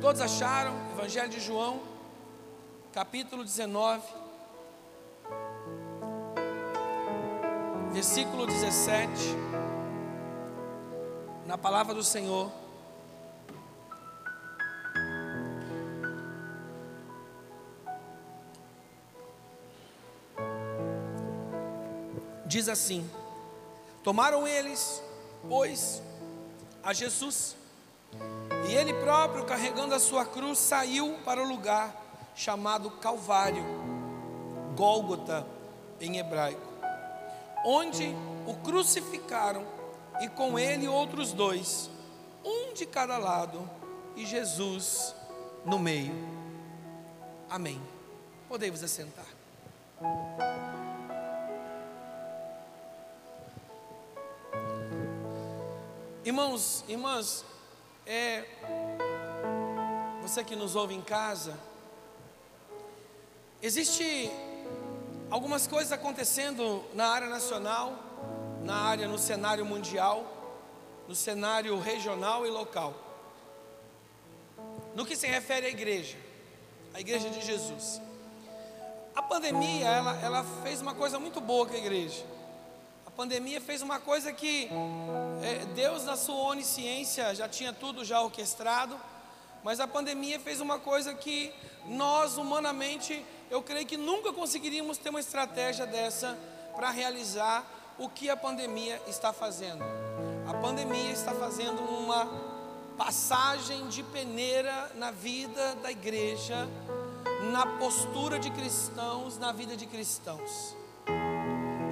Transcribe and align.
Todos 0.00 0.20
acharam? 0.20 0.74
Evangelho 0.92 1.30
de 1.30 1.40
João, 1.40 1.80
capítulo 2.92 3.42
19, 3.42 4.02
versículo 7.92 8.46
17. 8.46 9.10
Na 11.46 11.56
palavra 11.56 11.94
do 11.94 12.04
Senhor. 12.04 12.52
Diz 22.44 22.68
assim: 22.68 23.10
Tomaram 24.04 24.46
eles, 24.46 25.02
pois, 25.48 26.02
a 26.82 26.92
Jesus, 26.92 27.56
e 28.68 28.74
ele 28.74 28.92
próprio, 28.94 29.44
carregando 29.44 29.94
a 29.94 29.98
sua 29.98 30.24
cruz, 30.24 30.58
saiu 30.58 31.18
para 31.24 31.42
o 31.42 31.48
lugar 31.48 31.94
chamado 32.34 32.90
Calvário, 32.90 33.64
Gólgota 34.74 35.46
em 36.00 36.18
hebraico, 36.18 36.72
onde 37.64 38.14
o 38.46 38.54
crucificaram 38.54 39.64
e 40.20 40.28
com 40.28 40.58
ele 40.58 40.88
outros 40.88 41.32
dois, 41.32 41.90
um 42.44 42.72
de 42.74 42.84
cada 42.86 43.18
lado 43.18 43.68
e 44.14 44.26
Jesus 44.26 45.14
no 45.64 45.78
meio. 45.78 46.14
Amém. 47.48 47.80
Podem 48.48 48.70
vos 48.70 48.82
assentar. 48.82 49.26
Irmãos, 56.24 56.84
irmãs, 56.88 57.44
é, 58.06 58.44
você 60.22 60.44
que 60.44 60.54
nos 60.54 60.76
ouve 60.76 60.94
em 60.94 61.02
casa, 61.02 61.58
existe 63.60 64.30
algumas 65.28 65.66
coisas 65.66 65.90
acontecendo 65.90 66.84
na 66.94 67.08
área 67.08 67.28
nacional, 67.28 67.98
na 68.62 68.76
área 68.76 69.08
no 69.08 69.18
cenário 69.18 69.66
mundial, 69.66 70.24
no 71.08 71.14
cenário 71.14 71.78
regional 71.80 72.46
e 72.46 72.50
local. 72.50 72.94
No 74.94 75.04
que 75.04 75.16
se 75.16 75.26
refere 75.26 75.66
à 75.66 75.68
igreja, 75.68 76.16
a 76.94 77.00
igreja 77.00 77.28
de 77.28 77.44
Jesus. 77.44 78.00
A 79.14 79.22
pandemia, 79.22 79.86
ela, 79.86 80.20
ela 80.22 80.44
fez 80.62 80.80
uma 80.80 80.94
coisa 80.94 81.18
muito 81.18 81.40
boa 81.40 81.66
com 81.66 81.74
a 81.74 81.78
igreja 81.78 82.35
pandemia 83.16 83.62
fez 83.62 83.80
uma 83.80 83.98
coisa 83.98 84.30
que 84.30 84.68
é, 85.42 85.64
Deus, 85.74 86.04
na 86.04 86.16
sua 86.16 86.36
onisciência, 86.50 87.34
já 87.34 87.48
tinha 87.48 87.72
tudo 87.72 88.04
já 88.04 88.20
orquestrado, 88.20 89.00
mas 89.64 89.80
a 89.80 89.88
pandemia 89.88 90.38
fez 90.38 90.60
uma 90.60 90.78
coisa 90.78 91.14
que 91.14 91.50
nós, 91.86 92.36
humanamente, 92.36 93.24
eu 93.50 93.62
creio 93.62 93.86
que 93.86 93.96
nunca 93.96 94.34
conseguiríamos 94.34 94.98
ter 94.98 95.08
uma 95.08 95.20
estratégia 95.20 95.86
dessa 95.86 96.38
para 96.74 96.90
realizar 96.90 97.64
o 97.98 98.06
que 98.06 98.28
a 98.28 98.36
pandemia 98.36 99.00
está 99.06 99.32
fazendo. 99.32 99.82
A 100.46 100.52
pandemia 100.52 101.10
está 101.10 101.32
fazendo 101.32 101.80
uma 101.82 102.28
passagem 102.98 103.88
de 103.88 104.02
peneira 104.02 104.92
na 104.94 105.10
vida 105.10 105.74
da 105.76 105.90
igreja, 105.90 106.68
na 107.50 107.78
postura 107.78 108.38
de 108.38 108.50
cristãos, 108.50 109.38
na 109.38 109.52
vida 109.52 109.74
de 109.74 109.86
cristãos. 109.86 110.76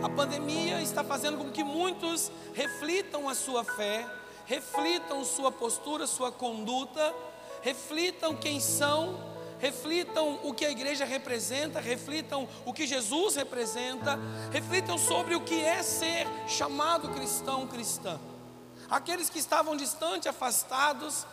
A 0.04 0.08
pandemia 0.10 0.82
está 0.82 1.02
fazendo 1.02 1.38
com 1.38 1.50
que 1.50 1.64
muitos 1.64 2.30
reflitam 2.52 3.26
a 3.26 3.34
sua 3.34 3.64
fé, 3.64 4.06
reflitam 4.44 5.24
sua 5.24 5.50
postura, 5.50 6.06
sua 6.06 6.30
conduta, 6.30 7.14
reflitam 7.62 8.36
quem 8.36 8.60
são, 8.60 9.18
reflitam 9.58 10.40
o 10.42 10.52
que 10.52 10.66
a 10.66 10.70
igreja 10.70 11.06
representa, 11.06 11.80
reflitam 11.80 12.46
o 12.66 12.72
que 12.74 12.86
Jesus 12.86 13.36
representa, 13.36 14.18
reflitam 14.52 14.98
sobre 14.98 15.36
o 15.36 15.40
que 15.40 15.58
é 15.58 15.82
ser 15.82 16.26
chamado 16.46 17.08
cristão, 17.14 17.66
cristã. 17.66 18.20
Aqueles 18.90 19.30
que 19.30 19.38
estavam 19.38 19.74
distantes, 19.74 20.26
afastados, 20.26 21.26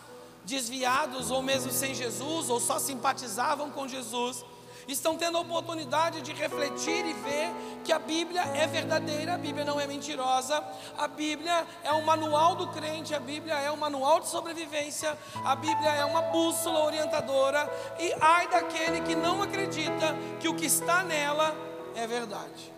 desviados, 0.46 1.30
ou 1.30 1.42
mesmo 1.42 1.74
sem 1.74 1.94
Jesus, 1.94 2.50
ou 2.50 2.58
só 2.62 2.80
simpatizavam 2.80 3.70
com 3.70 3.86
Jesus, 3.86 4.46
estão 4.88 5.18
tendo 5.18 5.38
a 5.38 5.42
oportunidade 5.42 6.22
de 6.22 6.34
refletir 6.34 7.06
e 7.06 7.14
ver 7.14 7.52
que 7.84 7.92
a 7.92 8.00
Bíblia 8.00 8.42
é 8.42 8.68
verdadeira, 8.68 9.36
a 9.36 9.38
Bíblia 9.38 9.66
não 9.66 9.80
é 9.80 9.88
mentirosa, 9.88 10.64
a 10.98 11.08
Bíblia 11.08 11.66
é 11.84 11.92
um 11.94 12.02
manual 12.04 12.56
do 12.56 12.68
crente, 12.68 13.14
a 13.14 13.20
Bíblia 13.20 13.56
é 13.56 13.72
um 13.72 13.78
manual 13.78 14.20
de 14.20 14.28
sobrevivência, 14.28 15.18
a 15.46 15.56
Bíblia 15.56 15.90
é 15.92 16.06
uma 16.06 16.24
bússola 16.24 16.84
orientadora, 16.84 17.70
e 18.00 18.14
ai 18.20 18.48
daquele 18.48 19.02
que 19.02 19.16
não 19.16 19.42
acredita 19.42 20.16
que 20.40 20.48
o 20.48 20.56
que 20.56 20.66
está 20.66 21.04
nela 21.04 21.56
é 21.96 22.06
verdade. 22.08 22.72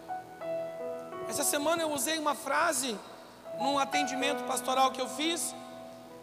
Essa 1.28 1.44
semana 1.44 1.82
eu 1.82 1.92
usei 1.92 2.18
uma 2.18 2.36
frase 2.36 2.98
num 3.60 3.78
atendimento 3.78 4.44
pastoral 4.44 4.92
que 4.92 5.02
eu 5.02 5.08
fiz, 5.08 5.56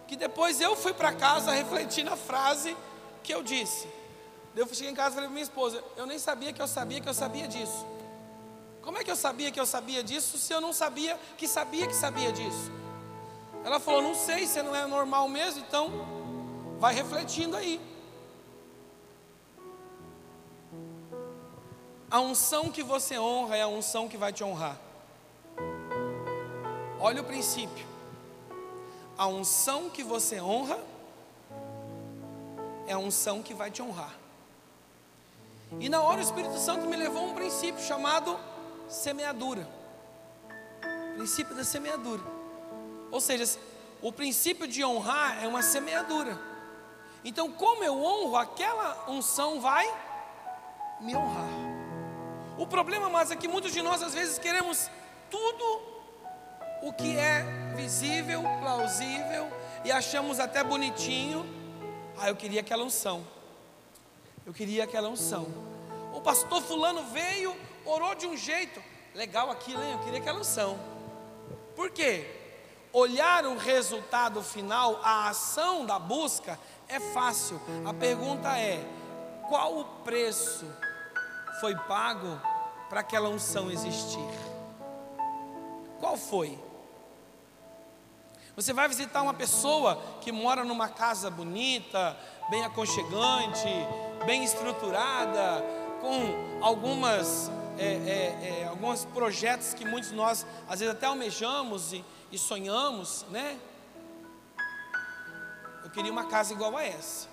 que 0.07 0.17
depois 0.17 0.61
eu 0.61 0.77
fui 0.77 0.93
para 0.93 1.13
casa 1.13 1.53
refletir 1.55 2.05
na 2.05 2.17
frase 2.17 2.77
que 3.23 3.33
eu 3.33 3.43
disse. 3.43 4.00
Eu 4.55 4.67
cheguei 4.69 4.91
em 4.91 4.95
casa 4.95 5.11
e 5.11 5.15
falei 5.15 5.29
para 5.29 5.35
minha 5.35 5.43
esposa: 5.43 5.83
Eu 5.97 6.07
nem 6.07 6.19
sabia 6.19 6.53
que 6.53 6.61
eu 6.61 6.67
sabia 6.67 7.01
que 7.01 7.09
eu 7.09 7.15
sabia 7.15 7.47
disso. 7.47 7.87
Como 8.83 8.99
é 8.99 9.05
que 9.05 9.11
eu 9.11 9.17
sabia 9.17 9.51
que 9.51 9.61
eu 9.61 9.67
sabia 9.67 10.03
disso 10.03 10.39
se 10.39 10.53
eu 10.53 10.61
não 10.61 10.73
sabia 10.73 11.19
que 11.37 11.47
sabia 11.47 11.87
que 11.87 11.95
sabia 11.95 12.33
disso? 12.33 12.73
Ela 13.65 13.79
falou: 13.79 14.03
Não 14.03 14.15
sei, 14.15 14.47
você 14.47 14.63
não 14.63 14.75
é 14.75 14.87
normal 14.87 15.29
mesmo, 15.29 15.61
então 15.61 15.91
vai 16.79 16.95
refletindo 16.95 17.57
aí. 17.57 17.81
A 22.11 22.19
unção 22.19 22.73
que 22.73 22.83
você 22.83 23.19
honra 23.19 23.57
é 23.57 23.63
a 23.63 23.69
unção 23.69 24.09
que 24.09 24.17
vai 24.17 24.33
te 24.33 24.43
honrar. 24.43 24.77
Olha 26.99 27.23
o 27.23 27.25
princípio. 27.25 27.87
A 29.17 29.29
unção 29.29 29.89
que 29.89 30.03
você 30.03 30.41
honra 30.41 30.79
é 32.87 32.93
a 32.93 32.99
unção 32.99 33.43
que 33.43 33.55
vai 33.55 33.71
te 33.71 33.81
honrar. 33.81 34.13
E 35.79 35.89
na 35.89 36.03
hora 36.03 36.19
o 36.19 36.23
Espírito 36.23 36.59
Santo 36.59 36.87
me 36.87 36.97
levou 36.97 37.23
a 37.23 37.27
um 37.27 37.35
princípio 37.35 37.83
chamado 37.83 38.39
semeadura. 38.89 39.69
Princípio 41.15 41.55
da 41.55 41.63
semeadura. 41.63 42.23
Ou 43.11 43.21
seja, 43.21 43.59
o 44.03 44.11
princípio 44.11 44.67
de 44.67 44.85
honrar 44.85 45.43
é 45.43 45.47
uma 45.47 45.63
semeadura. 45.63 46.39
Então, 47.25 47.53
como 47.53 47.85
eu 47.85 48.03
honro, 48.03 48.37
aquela 48.37 49.05
unção 49.09 49.61
vai 49.61 49.87
me 51.01 51.15
honrar. 51.15 51.51
O 52.59 52.67
problema, 52.67 53.09
mas 53.09 53.31
é 53.31 53.37
que 53.37 53.49
muitos 53.49 53.73
de 53.73 53.83
nós 53.83 54.03
às 54.03 54.15
vezes 54.15 54.39
queremos 54.39 54.91
tudo 55.31 55.83
o 56.83 56.93
que 56.93 57.17
é 57.17 57.45
visível, 57.77 58.43
plausível 58.61 59.49
e 59.85 59.93
achamos 59.93 60.41
até 60.41 60.65
bonitinho. 60.65 61.47
Ah, 62.19 62.29
eu 62.29 62.37
queria 62.37 62.61
aquela 62.61 62.85
unção. 62.85 63.25
Eu 64.47 64.53
queria 64.53 64.85
aquela 64.85 65.09
unção. 65.09 65.47
O 66.15 66.21
pastor 66.21 66.63
fulano 66.63 67.05
veio, 67.05 67.55
orou 67.85 68.15
de 68.15 68.27
um 68.27 68.37
jeito. 68.37 68.83
Legal 69.15 69.51
aquilo, 69.51 69.83
hein? 69.83 69.93
Eu 69.93 69.99
queria 70.01 70.19
aquela 70.21 70.41
unção. 70.41 70.79
Por 71.77 71.91
quê? 71.91 72.37
Olhar 72.93 73.47
o 73.47 73.57
resultado 73.57 74.43
final, 74.43 75.01
a 75.03 75.29
ação 75.29 75.87
da 75.87 75.99
busca, 75.99 76.59
é 76.89 76.99
fácil. 76.99 77.61
A 77.87 77.95
pergunta 77.95 78.49
é: 78.59 78.85
qual 79.49 79.79
o 79.79 79.85
preço 80.05 80.67
foi 81.61 81.77
pago 81.77 82.41
para 82.89 83.01
aquela 83.01 83.29
unção 83.29 83.71
existir? 83.71 84.25
Qual 86.01 86.17
foi? 86.17 86.59
Você 88.57 88.73
vai 88.73 88.89
visitar 88.89 89.23
uma 89.23 89.33
pessoa 89.33 90.03
que 90.21 90.33
mora 90.33 90.65
numa 90.65 90.89
casa 90.89 91.31
bonita, 91.31 92.17
bem 92.51 92.65
aconchegante, 92.65 93.69
bem 94.25 94.45
estruturada, 94.45 95.65
com 96.01 96.63
algumas 96.63 97.51
é, 97.79 97.85
é, 97.85 98.63
é, 98.63 98.67
alguns 98.69 99.05
projetos 99.07 99.73
que 99.73 99.85
muitos 99.85 100.13
nós 100.13 100.47
às 100.69 100.81
vezes 100.81 100.95
até 100.95 101.07
almejamos 101.07 101.93
e, 101.93 102.05
e 102.31 102.39
sonhamos, 102.39 103.25
né? 103.31 103.59
Eu 105.83 105.91
queria 105.91 106.13
uma 106.13 106.27
casa 106.27 106.53
igual 106.53 106.77
a 106.77 106.85
essa. 106.85 107.29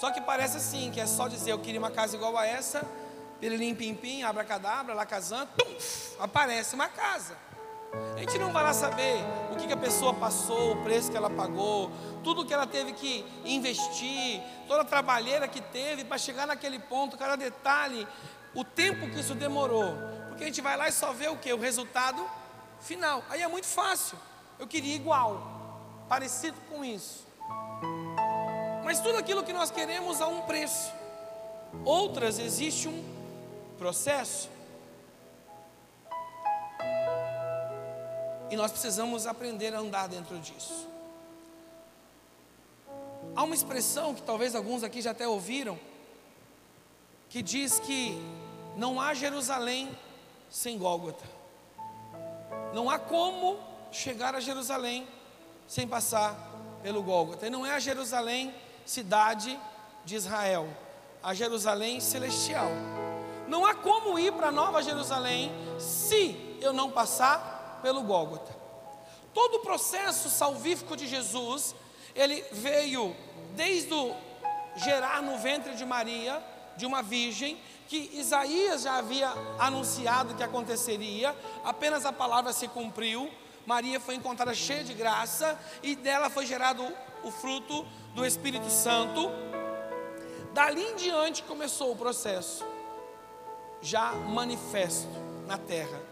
Só 0.00 0.10
que 0.10 0.20
parece 0.20 0.56
assim, 0.56 0.90
que 0.90 1.00
é 1.00 1.06
só 1.06 1.28
dizer 1.28 1.52
eu 1.52 1.58
queria 1.58 1.80
uma 1.80 1.90
casa 1.90 2.16
igual 2.16 2.36
a 2.36 2.46
essa, 2.46 2.86
pirilim 3.40 3.74
pim 3.74 3.94
pim, 3.94 4.22
abracadabra, 4.22 4.94
lacazan, 4.94 5.46
tum, 5.46 5.76
aparece 6.18 6.74
uma 6.74 6.88
casa. 6.88 7.36
A 8.16 8.20
gente 8.20 8.38
não 8.38 8.52
vai 8.52 8.62
lá 8.62 8.74
saber 8.74 9.16
o 9.52 9.56
que, 9.56 9.66
que 9.66 9.72
a 9.72 9.76
pessoa 9.76 10.12
passou, 10.12 10.72
o 10.72 10.82
preço 10.82 11.10
que 11.10 11.16
ela 11.16 11.30
pagou, 11.30 11.90
tudo 12.22 12.44
que 12.44 12.52
ela 12.52 12.66
teve 12.66 12.92
que 12.92 13.24
investir, 13.44 14.42
toda 14.66 14.82
a 14.82 14.84
trabalheira 14.84 15.48
que 15.48 15.60
teve 15.60 16.04
para 16.04 16.18
chegar 16.18 16.46
naquele 16.46 16.78
ponto, 16.78 17.16
cada 17.16 17.36
detalhe, 17.36 18.06
o 18.54 18.64
tempo 18.64 19.08
que 19.10 19.20
isso 19.20 19.34
demorou. 19.34 19.94
Porque 20.28 20.44
a 20.44 20.46
gente 20.46 20.60
vai 20.60 20.76
lá 20.76 20.88
e 20.88 20.92
só 20.92 21.12
vê 21.12 21.28
o 21.28 21.36
que? 21.36 21.52
O 21.52 21.58
resultado 21.58 22.24
final. 22.80 23.24
Aí 23.28 23.42
é 23.42 23.48
muito 23.48 23.66
fácil. 23.66 24.18
Eu 24.58 24.66
queria 24.66 24.94
igual, 24.94 25.80
parecido 26.08 26.60
com 26.68 26.84
isso. 26.84 27.26
Mas 28.84 29.00
tudo 29.00 29.18
aquilo 29.18 29.42
que 29.42 29.52
nós 29.52 29.70
queremos 29.70 30.20
há 30.20 30.28
um 30.28 30.42
preço. 30.42 30.92
Outras 31.84 32.38
existe 32.38 32.88
um 32.88 33.04
processo. 33.78 34.48
E 38.50 38.56
nós 38.56 38.70
precisamos 38.70 39.26
aprender 39.26 39.74
a 39.74 39.80
andar 39.80 40.08
dentro 40.08 40.38
disso. 40.38 40.88
Há 43.34 43.42
uma 43.42 43.54
expressão 43.54 44.14
que 44.14 44.22
talvez 44.22 44.54
alguns 44.54 44.82
aqui 44.82 45.02
já 45.02 45.10
até 45.10 45.28
ouviram, 45.28 45.78
que 47.28 47.42
diz 47.42 47.78
que 47.78 48.18
não 48.76 49.00
há 49.00 49.12
Jerusalém 49.12 49.90
sem 50.50 50.78
Gólgota. 50.78 51.24
Não 52.72 52.88
há 52.88 52.98
como 52.98 53.58
chegar 53.90 54.34
a 54.34 54.40
Jerusalém 54.40 55.06
sem 55.66 55.86
passar 55.86 56.34
pelo 56.82 57.02
Gólgota. 57.02 57.46
E 57.46 57.50
não 57.50 57.66
é 57.66 57.72
a 57.72 57.78
Jerusalém 57.78 58.54
cidade 58.84 59.58
de 60.04 60.16
Israel, 60.16 60.66
a 61.22 61.34
Jerusalém 61.34 62.00
celestial. 62.00 62.70
Não 63.46 63.64
há 63.66 63.74
como 63.74 64.18
ir 64.18 64.32
para 64.32 64.50
Nova 64.50 64.82
Jerusalém 64.82 65.52
se 65.78 66.56
eu 66.60 66.72
não 66.72 66.90
passar 66.90 67.57
pelo 67.82 68.02
Gólgota. 68.02 68.54
Todo 69.32 69.56
o 69.56 69.60
processo 69.60 70.28
salvífico 70.28 70.96
de 70.96 71.06
Jesus, 71.06 71.74
ele 72.14 72.44
veio 72.52 73.14
desde 73.54 73.92
o 73.92 74.14
gerar 74.76 75.22
no 75.22 75.38
ventre 75.38 75.74
de 75.74 75.84
Maria, 75.84 76.42
de 76.76 76.86
uma 76.86 77.02
virgem, 77.02 77.58
que 77.88 78.10
Isaías 78.14 78.82
já 78.82 78.98
havia 78.98 79.32
anunciado 79.58 80.34
que 80.34 80.42
aconteceria, 80.42 81.34
apenas 81.64 82.04
a 82.04 82.12
palavra 82.12 82.52
se 82.52 82.68
cumpriu. 82.68 83.30
Maria 83.66 83.98
foi 83.98 84.14
encontrada 84.14 84.54
cheia 84.54 84.84
de 84.84 84.94
graça 84.94 85.58
e 85.82 85.96
dela 85.96 86.30
foi 86.30 86.46
gerado 86.46 86.86
o 87.22 87.30
fruto 87.30 87.86
do 88.14 88.24
Espírito 88.24 88.70
Santo. 88.70 89.30
Dali 90.52 90.82
em 90.82 90.96
diante 90.96 91.42
começou 91.42 91.92
o 91.92 91.96
processo, 91.96 92.64
já 93.80 94.12
manifesto 94.12 95.08
na 95.46 95.56
terra. 95.58 96.07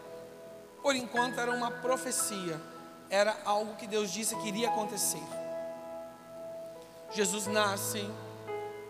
Por 0.81 0.95
enquanto 0.95 1.39
era 1.39 1.51
uma 1.51 1.71
profecia, 1.71 2.61
era 3.09 3.37
algo 3.45 3.75
que 3.75 3.87
Deus 3.87 4.11
disse 4.11 4.35
que 4.35 4.47
iria 4.47 4.69
acontecer. 4.69 5.23
Jesus 7.13 7.47
nasce, 7.47 8.07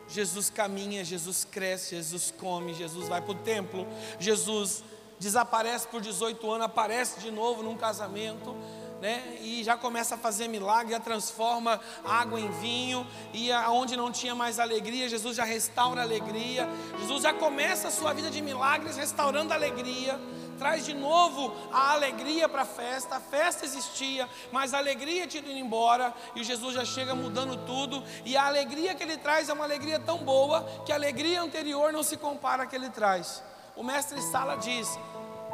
Jesus 0.07 0.49
caminha, 0.49 1.03
Jesus 1.03 1.43
cresce, 1.43 1.95
Jesus 1.95 2.33
come, 2.37 2.73
Jesus 2.73 3.07
vai 3.07 3.21
para 3.21 3.31
o 3.31 3.35
templo, 3.35 3.87
Jesus 4.19 4.83
desaparece 5.19 5.87
por 5.87 6.01
18 6.01 6.51
anos, 6.51 6.65
aparece 6.65 7.19
de 7.19 7.31
novo 7.31 7.61
num 7.63 7.77
casamento, 7.77 8.55
né? 9.01 9.37
E 9.41 9.63
já 9.63 9.77
começa 9.77 10.15
a 10.15 10.17
fazer 10.17 10.47
milagre, 10.47 10.93
já 10.93 10.99
transforma 10.99 11.79
água 12.03 12.39
em 12.39 12.49
vinho, 12.59 13.05
e 13.33 13.51
aonde 13.51 13.95
não 13.95 14.11
tinha 14.11 14.33
mais 14.33 14.59
alegria, 14.59 15.07
Jesus 15.07 15.35
já 15.35 15.43
restaura 15.43 16.01
a 16.01 16.03
alegria. 16.03 16.67
Jesus 16.99 17.23
já 17.23 17.33
começa 17.33 17.89
a 17.89 17.91
sua 17.91 18.13
vida 18.13 18.31
de 18.31 18.41
milagres 18.41 18.97
restaurando 18.97 19.53
a 19.53 19.55
alegria 19.55 20.19
traz 20.57 20.85
de 20.85 20.93
novo 20.93 21.53
a 21.71 21.93
alegria 21.93 22.49
para 22.49 22.63
a 22.63 22.65
festa. 22.65 23.15
A 23.15 23.19
festa 23.19 23.65
existia, 23.65 24.27
mas 24.51 24.73
a 24.73 24.77
alegria 24.77 25.27
tinha 25.27 25.41
ido 25.41 25.51
embora 25.51 26.13
e 26.35 26.43
Jesus 26.43 26.73
já 26.75 26.83
chega 26.83 27.15
mudando 27.15 27.57
tudo. 27.65 28.03
E 28.25 28.35
a 28.35 28.45
alegria 28.45 28.93
que 28.95 29.03
ele 29.03 29.17
traz 29.17 29.49
é 29.49 29.53
uma 29.53 29.63
alegria 29.63 29.99
tão 29.99 30.17
boa 30.19 30.63
que 30.85 30.91
a 30.91 30.95
alegria 30.95 31.41
anterior 31.41 31.93
não 31.93 32.03
se 32.03 32.17
compara 32.17 32.63
à 32.63 32.65
que 32.65 32.75
ele 32.75 32.89
traz. 32.89 33.43
O 33.75 33.83
mestre 33.83 34.21
Sala 34.21 34.57
diz: 34.57 34.87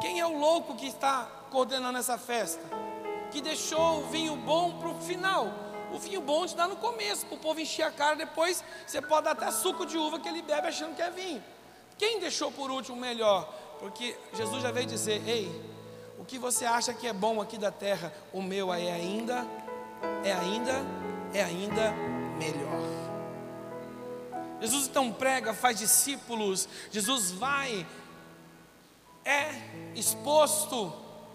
Quem 0.00 0.20
é 0.20 0.26
o 0.26 0.38
louco 0.38 0.74
que 0.74 0.86
está 0.86 1.28
coordenando 1.50 1.98
essa 1.98 2.18
festa? 2.18 2.62
Que 3.30 3.40
deixou 3.40 4.00
o 4.00 4.06
vinho 4.08 4.36
bom 4.36 4.78
para 4.78 4.88
o 4.88 5.00
final. 5.00 5.52
O 5.92 5.98
vinho 5.98 6.20
bom 6.20 6.44
te 6.44 6.56
dá 6.56 6.66
no 6.66 6.76
começo, 6.76 7.26
para 7.26 7.36
o 7.36 7.38
povo 7.38 7.60
encher 7.60 7.82
a 7.82 7.90
cara. 7.90 8.16
Depois 8.16 8.64
você 8.86 9.00
pode 9.00 9.24
dar 9.24 9.32
até 9.32 9.50
suco 9.50 9.86
de 9.86 9.96
uva 9.96 10.18
que 10.18 10.28
ele 10.28 10.42
bebe 10.42 10.68
achando 10.68 10.96
que 10.96 11.02
é 11.02 11.10
vinho. 11.10 11.42
Quem 11.96 12.18
deixou 12.18 12.50
por 12.50 12.70
último 12.70 12.96
melhor? 12.96 13.48
Porque 13.84 14.16
Jesus 14.32 14.62
já 14.62 14.70
veio 14.70 14.86
dizer: 14.86 15.22
Ei, 15.28 15.46
o 16.18 16.24
que 16.24 16.38
você 16.38 16.64
acha 16.64 16.94
que 16.94 17.06
é 17.06 17.12
bom 17.12 17.38
aqui 17.38 17.58
da 17.58 17.70
terra, 17.70 18.10
o 18.32 18.40
meu 18.40 18.72
é 18.72 18.90
ainda, 18.90 19.46
é 20.24 20.32
ainda, 20.32 20.72
é 21.34 21.44
ainda 21.44 21.92
melhor. 22.38 22.80
Jesus 24.58 24.86
então 24.86 25.12
prega, 25.12 25.52
faz 25.52 25.78
discípulos, 25.78 26.66
Jesus 26.90 27.30
vai, 27.32 27.86
é 29.22 29.50
exposto, 29.94 30.90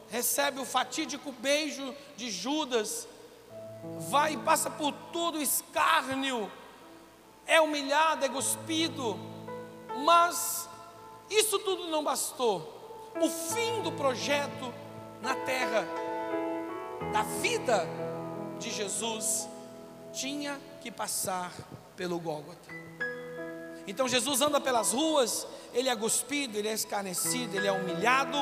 recebe 0.10 0.60
o 0.60 0.66
fatídico 0.66 1.32
beijo 1.32 1.94
de 2.18 2.32
Judas, 2.32 3.08
vai 4.10 4.34
e 4.34 4.38
passa 4.38 4.72
por 4.72 4.92
todo 5.14 5.40
escárnio, 5.40 6.52
é 7.46 7.62
humilhado, 7.62 8.26
é 8.26 8.30
cuspido, 8.30 9.20
mas 10.04 10.68
isso 11.30 11.60
tudo 11.60 11.88
não 11.88 12.04
bastou. 12.04 13.12
O 13.22 13.30
fim 13.30 13.82
do 13.82 13.92
projeto 13.92 14.74
na 15.22 15.36
terra, 15.36 15.86
da 17.12 17.24
vida 17.24 17.88
de 18.58 18.72
Jesus, 18.72 19.48
tinha 20.12 20.60
que 20.82 20.92
passar 20.92 21.52
pelo 21.96 22.20
Gólgota. 22.20 22.70
Então 23.88 24.08
Jesus 24.08 24.42
anda 24.42 24.60
pelas 24.60 24.94
ruas, 24.94 25.48
ele 25.74 25.90
é 25.90 25.96
cuspido, 25.96 26.58
ele 26.58 26.68
é 26.68 26.74
escarnecido, 26.74 27.56
ele 27.58 27.68
é 27.68 27.72
humilhado. 27.72 28.38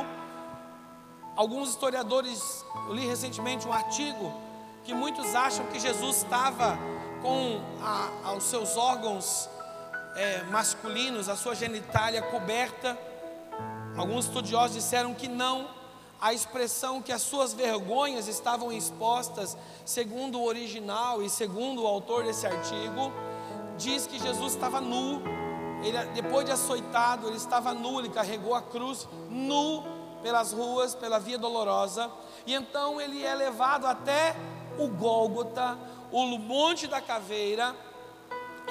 Alguns 1.35 1.69
historiadores, 1.69 2.65
eu 2.87 2.93
li 2.93 3.05
recentemente 3.05 3.67
um 3.67 3.73
artigo 3.73 4.33
que 4.83 4.93
muitos 4.93 5.35
acham 5.35 5.65
que 5.67 5.79
Jesus 5.79 6.17
estava 6.17 6.77
com 7.21 7.61
a, 7.81 8.33
os 8.33 8.43
seus 8.45 8.75
órgãos 8.77 9.49
é, 10.17 10.43
masculinos, 10.49 11.29
a 11.29 11.35
sua 11.35 11.55
genitália 11.55 12.21
coberta. 12.21 12.97
Alguns 13.95 14.25
estudiosos 14.25 14.75
disseram 14.75 15.13
que 15.13 15.27
não, 15.27 15.69
a 16.19 16.33
expressão 16.33 17.01
que 17.01 17.11
as 17.11 17.21
suas 17.21 17.53
vergonhas 17.53 18.27
estavam 18.27 18.71
expostas, 18.71 19.55
segundo 19.85 20.39
o 20.39 20.43
original 20.43 21.21
e 21.21 21.29
segundo 21.29 21.83
o 21.83 21.87
autor 21.87 22.23
desse 22.23 22.45
artigo, 22.45 23.13
diz 23.77 24.07
que 24.07 24.19
Jesus 24.19 24.53
estava 24.53 24.81
nu, 24.81 25.21
ele, 25.83 25.97
depois 26.15 26.45
de 26.45 26.51
açoitado, 26.51 27.27
ele 27.27 27.37
estava 27.37 27.73
nu, 27.73 27.99
ele 27.99 28.09
carregou 28.09 28.55
a 28.55 28.61
cruz 28.61 29.07
nu 29.29 29.83
pelas 30.23 30.51
ruas, 30.51 30.95
pela 30.95 31.19
via 31.19 31.37
dolorosa, 31.37 32.09
e 32.45 32.53
então 32.55 32.99
ele 32.99 33.23
é 33.23 33.35
levado 33.35 33.85
até 33.85 34.35
o 34.79 34.87
Gólgota, 34.87 35.77
o 36.11 36.25
monte 36.37 36.87
da 36.87 36.99
caveira, 36.99 37.75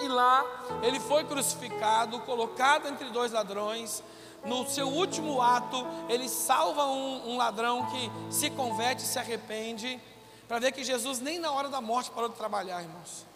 e 0.02 0.08
lá 0.08 0.44
ele 0.82 1.00
foi 1.00 1.24
crucificado, 1.24 2.20
colocado 2.20 2.88
entre 2.88 3.08
dois 3.10 3.32
ladrões. 3.32 4.02
No 4.44 4.66
seu 4.66 4.88
último 4.88 5.42
ato, 5.42 5.84
ele 6.08 6.28
salva 6.28 6.84
um, 6.84 7.32
um 7.32 7.36
ladrão 7.36 7.86
que 7.86 8.10
se 8.30 8.50
converte, 8.50 9.02
se 9.02 9.18
arrepende, 9.18 10.00
para 10.46 10.60
ver 10.60 10.72
que 10.72 10.84
Jesus 10.84 11.18
nem 11.20 11.38
na 11.38 11.50
hora 11.50 11.68
da 11.68 11.80
morte 11.80 12.10
parou 12.10 12.28
de 12.28 12.36
trabalhar, 12.36 12.82
irmãos. 12.82 13.26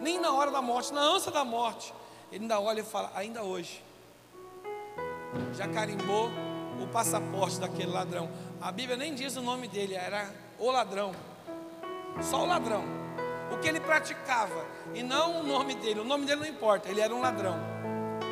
Nem 0.00 0.18
na 0.18 0.32
hora 0.32 0.50
da 0.50 0.60
morte, 0.60 0.92
na 0.92 1.00
ânsia 1.00 1.30
da 1.30 1.44
morte, 1.44 1.94
ele 2.30 2.42
ainda 2.42 2.60
olha 2.60 2.80
e 2.80 2.84
fala: 2.84 3.10
ainda 3.14 3.42
hoje, 3.42 3.82
já 5.54 5.66
carimbou 5.68 6.28
o 6.82 6.86
passaporte 6.88 7.58
daquele 7.58 7.90
ladrão. 7.90 8.30
A 8.60 8.70
Bíblia 8.70 8.96
nem 8.96 9.14
diz 9.14 9.36
o 9.36 9.42
nome 9.42 9.68
dele, 9.68 9.94
era 9.94 10.30
o 10.58 10.70
ladrão, 10.70 11.12
só 12.20 12.42
o 12.42 12.46
ladrão 12.46 13.00
o 13.50 13.58
que 13.58 13.68
ele 13.68 13.80
praticava 13.80 14.64
e 14.94 15.02
não 15.02 15.40
o 15.40 15.42
nome 15.42 15.74
dele. 15.74 16.00
O 16.00 16.04
nome 16.04 16.26
dele 16.26 16.40
não 16.40 16.46
importa, 16.46 16.88
ele 16.88 17.00
era 17.00 17.14
um 17.14 17.20
ladrão, 17.20 17.56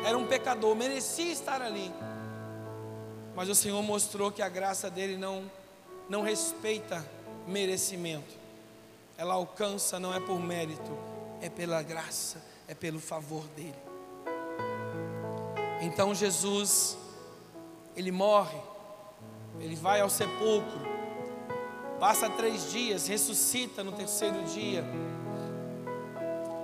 era 0.05 0.17
um 0.17 0.25
pecador, 0.25 0.75
merecia 0.75 1.31
estar 1.31 1.61
ali. 1.61 1.91
Mas 3.35 3.49
o 3.49 3.55
Senhor 3.55 3.81
mostrou 3.81 4.31
que 4.31 4.41
a 4.41 4.49
graça 4.49 4.89
dele 4.89 5.15
não, 5.15 5.49
não 6.09 6.21
respeita 6.21 7.05
merecimento, 7.47 8.37
ela 9.17 9.33
alcança, 9.33 9.99
não 9.99 10.13
é 10.13 10.19
por 10.19 10.39
mérito, 10.39 10.97
é 11.41 11.49
pela 11.49 11.81
graça, 11.81 12.41
é 12.67 12.73
pelo 12.73 12.99
favor 12.99 13.43
dele. 13.55 13.75
Então 15.81 16.13
Jesus, 16.13 16.97
ele 17.95 18.11
morre, 18.11 18.59
ele 19.59 19.75
vai 19.75 20.01
ao 20.01 20.09
sepulcro, 20.09 20.79
passa 21.99 22.29
três 22.29 22.71
dias, 22.71 23.07
ressuscita 23.07 23.83
no 23.83 23.91
terceiro 23.91 24.41
dia. 24.43 24.83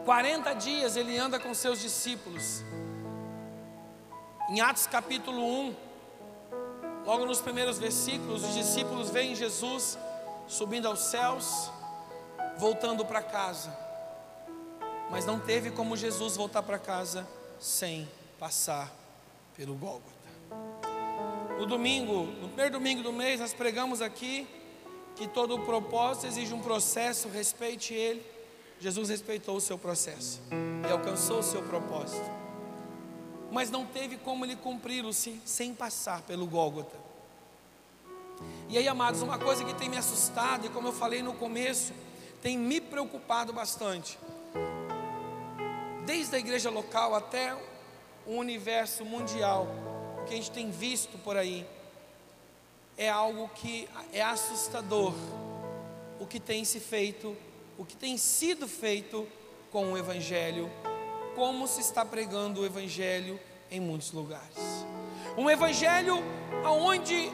40 0.05 0.53
dias 0.53 0.95
ele 0.95 1.17
anda 1.17 1.39
com 1.39 1.51
seus 1.55 1.81
discípulos. 1.81 2.63
Em 4.47 4.61
Atos 4.61 4.85
capítulo 4.85 5.43
1, 5.43 5.75
logo 7.03 7.25
nos 7.25 7.41
primeiros 7.41 7.79
versículos, 7.79 8.43
os 8.43 8.53
discípulos 8.53 9.09
veem 9.09 9.33
Jesus 9.33 9.97
subindo 10.47 10.87
aos 10.87 10.99
céus, 10.99 11.71
voltando 12.59 13.03
para 13.03 13.23
casa. 13.23 13.75
Mas 15.09 15.25
não 15.25 15.39
teve 15.39 15.71
como 15.71 15.97
Jesus 15.97 16.37
voltar 16.37 16.61
para 16.61 16.77
casa 16.77 17.27
sem 17.59 18.07
passar 18.37 18.93
pelo 19.57 19.73
Gólgota. 19.73 20.13
No 21.57 21.65
domingo, 21.65 22.25
no 22.39 22.49
primeiro 22.49 22.73
domingo 22.73 23.01
do 23.01 23.11
mês, 23.11 23.39
nós 23.39 23.53
pregamos 23.53 24.03
aqui 24.03 24.47
que 25.15 25.27
todo 25.27 25.57
propósito 25.61 26.27
exige 26.27 26.53
um 26.53 26.61
processo, 26.61 27.27
respeite 27.27 27.91
ele. 27.91 28.34
Jesus 28.79 29.09
respeitou 29.09 29.57
o 29.57 29.61
seu 29.61 29.77
processo 29.77 30.41
e 30.87 30.91
alcançou 30.91 31.39
o 31.39 31.43
seu 31.43 31.63
propósito. 31.63 32.29
Mas 33.51 33.71
não 33.71 33.85
teve 33.85 34.17
como 34.17 34.45
ele 34.45 34.55
cumpri-lo 34.55 35.13
sem, 35.13 35.41
sem 35.45 35.73
passar 35.73 36.21
pelo 36.23 36.45
Gólgota. 36.45 36.97
E 38.67 38.77
aí, 38.77 38.87
amados, 38.87 39.21
uma 39.21 39.39
coisa 39.39 39.63
que 39.63 39.73
tem 39.73 39.87
me 39.87 39.97
assustado, 39.97 40.65
e 40.65 40.69
como 40.69 40.89
eu 40.89 40.93
falei 40.93 41.21
no 41.21 41.33
começo, 41.33 41.93
tem 42.41 42.57
me 42.57 42.81
preocupado 42.81 43.53
bastante. 43.53 44.19
Desde 46.05 46.35
a 46.35 46.39
igreja 46.39 46.69
local 46.69 47.15
até 47.15 47.55
o 48.25 48.33
universo 48.33 49.05
mundial, 49.05 49.67
o 50.21 50.25
que 50.25 50.33
a 50.33 50.37
gente 50.37 50.51
tem 50.51 50.69
visto 50.69 51.17
por 51.19 51.37
aí, 51.37 51.65
é 52.97 53.09
algo 53.09 53.49
que 53.49 53.87
é 54.11 54.21
assustador. 54.21 55.13
O 56.19 56.25
que 56.25 56.39
tem 56.39 56.63
se 56.65 56.79
feito, 56.79 57.35
o 57.77 57.85
que 57.85 57.95
tem 57.95 58.17
sido 58.17 58.67
feito 58.67 59.27
com 59.71 59.91
o 59.91 59.97
Evangelho, 59.97 60.71
como 61.35 61.67
se 61.67 61.81
está 61.81 62.05
pregando 62.05 62.61
o 62.61 62.65
Evangelho 62.65 63.39
em 63.69 63.79
muitos 63.79 64.11
lugares. 64.11 64.85
Um 65.37 65.49
Evangelho 65.49 66.23
onde 66.63 67.31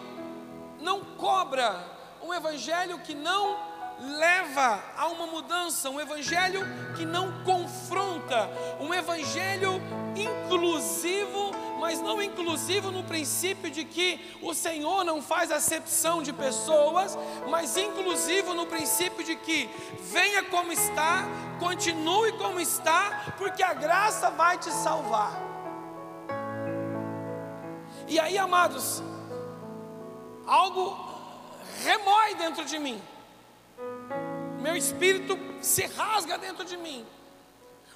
não 0.82 1.02
cobra, 1.18 1.86
um 2.24 2.34
evangelho 2.34 3.00
que 3.00 3.14
não 3.14 3.72
leva 4.00 4.84
a 4.98 5.08
uma 5.08 5.28
mudança, 5.28 5.90
um 5.90 6.02
evangelho 6.02 6.62
que 6.96 7.06
não 7.06 7.44
confronta, 7.44 8.50
um 8.80 8.94
evangelho 8.94 9.80
inclusivo, 10.16 11.52
mas 11.82 12.00
não 12.00 12.22
inclusivo 12.22 12.92
no 12.92 13.04
princípio 13.04 13.72
de 13.72 13.84
que 13.84 14.38
o 14.40 14.54
Senhor 14.54 15.04
não 15.04 15.20
faz 15.20 15.52
acepção 15.52 16.22
de 16.22 16.32
pessoas, 16.32 17.18
mas 17.50 17.76
inclusivo 17.76 18.54
no 18.54 18.68
princípio 18.68 19.24
de 19.24 19.36
que 19.36 19.68
venha 20.00 20.44
como 20.44 20.72
está, 20.72 21.26
continue 21.60 22.34
como 22.34 22.60
está, 22.60 23.34
porque 23.36 23.64
a 23.64 23.74
graça 23.74 24.30
vai 24.30 24.60
te 24.60 24.70
salvar. 24.70 25.42
E 28.08 28.20
aí, 28.20 28.38
amados, 28.38 29.02
algo 30.46 30.96
remói 31.84 32.36
dentro 32.36 32.64
de 32.64 32.78
mim, 32.78 33.02
meu 34.62 34.76
espírito 34.76 35.36
se 35.60 35.88
rasga 35.88 36.38
dentro 36.38 36.64
de 36.64 36.78
mim, 36.78 37.04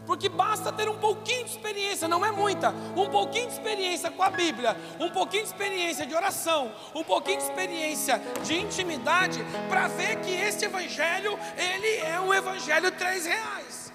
porque 0.06 0.28
basta 0.28 0.72
ter 0.72 0.90
um 0.90 0.98
pouquinho 0.98 1.46
de 1.46 1.52
experiência, 1.52 2.08
não 2.08 2.26
é 2.26 2.32
muita, 2.32 2.70
um 2.96 3.10
pouquinho 3.10 3.48
de 3.48 3.54
experiência 3.54 4.12
com 4.12 4.24
a 4.24 4.30
Bíblia, 4.30 4.76
um 5.00 5.10
pouquinho 5.10 5.44
de 5.44 5.50
experiência 5.50 6.06
de 6.06 6.14
oração, 6.14 6.72
um 6.94 7.04
pouquinho 7.04 7.38
de 7.38 7.44
experiência 7.44 8.22
de 8.44 8.58
intimidade, 8.58 9.44
para 9.70 9.88
ver 9.88 10.20
que 10.22 10.32
este 10.32 10.66
evangelho, 10.66 11.38
ele 11.58 11.98
é 11.98 12.20
um 12.20 12.34
evangelho 12.34 12.92
três 12.92 13.26
reais, 13.26 13.94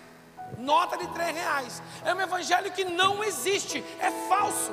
nota 0.59 0.97
de 0.97 1.07
três 1.09 1.35
reais, 1.35 1.83
é 2.04 2.14
um 2.14 2.21
evangelho 2.21 2.71
que 2.73 2.85
não 2.85 3.23
existe, 3.23 3.85
é 3.99 4.11
falso. 4.28 4.73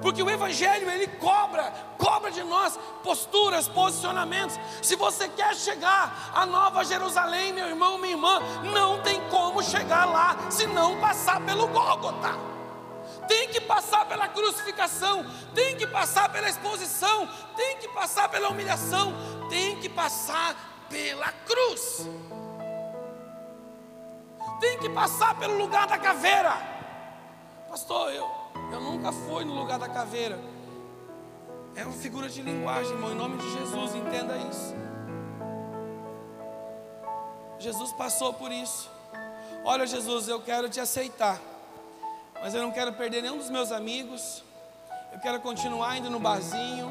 Porque 0.00 0.22
o 0.22 0.30
Evangelho 0.30 0.90
ele 0.90 1.06
cobra, 1.06 1.72
cobra 1.98 2.30
de 2.30 2.42
nós 2.42 2.78
posturas, 3.02 3.68
posicionamentos. 3.68 4.58
Se 4.82 4.96
você 4.96 5.28
quer 5.28 5.54
chegar 5.54 6.30
à 6.34 6.46
Nova 6.46 6.84
Jerusalém, 6.84 7.52
meu 7.52 7.68
irmão, 7.68 7.98
minha 7.98 8.14
irmã, 8.14 8.40
não 8.72 9.00
tem 9.02 9.20
como 9.28 9.62
chegar 9.62 10.06
lá 10.06 10.50
se 10.50 10.66
não 10.66 10.98
passar 11.00 11.40
pelo 11.42 11.68
Gólgota. 11.68 12.50
Tem 13.28 13.48
que 13.48 13.60
passar 13.60 14.06
pela 14.06 14.26
crucificação, 14.26 15.24
tem 15.54 15.76
que 15.76 15.86
passar 15.86 16.30
pela 16.30 16.48
exposição, 16.48 17.28
tem 17.54 17.76
que 17.76 17.88
passar 17.88 18.28
pela 18.28 18.48
humilhação, 18.48 19.12
tem 19.48 19.76
que 19.76 19.88
passar 19.88 20.56
pela 20.88 21.30
cruz. 21.46 22.08
Tem 24.60 24.78
que 24.78 24.88
passar 24.90 25.38
pelo 25.38 25.56
lugar 25.56 25.86
da 25.86 25.96
caveira. 25.96 26.54
Pastor, 27.68 28.12
eu, 28.12 28.28
eu 28.72 28.80
nunca 28.80 29.12
fui 29.12 29.44
no 29.44 29.54
lugar 29.54 29.78
da 29.78 29.88
caveira. 29.88 30.38
É 31.74 31.84
uma 31.84 31.92
figura 31.92 32.28
de 32.28 32.42
linguagem, 32.42 32.92
irmão, 32.92 33.12
em 33.12 33.14
nome 33.14 33.38
de 33.38 33.50
Jesus, 33.52 33.94
entenda 33.94 34.36
isso. 34.36 34.74
Jesus 37.58 37.92
passou 37.92 38.32
por 38.32 38.50
isso. 38.50 38.90
Olha, 39.64 39.86
Jesus, 39.86 40.28
eu 40.28 40.40
quero 40.40 40.68
te 40.68 40.80
aceitar, 40.80 41.38
mas 42.42 42.54
eu 42.54 42.62
não 42.62 42.72
quero 42.72 42.92
perder 42.94 43.22
nenhum 43.22 43.36
dos 43.36 43.50
meus 43.50 43.70
amigos. 43.70 44.42
Eu 45.12 45.18
quero 45.18 45.40
continuar 45.40 45.96
indo 45.98 46.08
no 46.08 46.18
barzinho, 46.18 46.90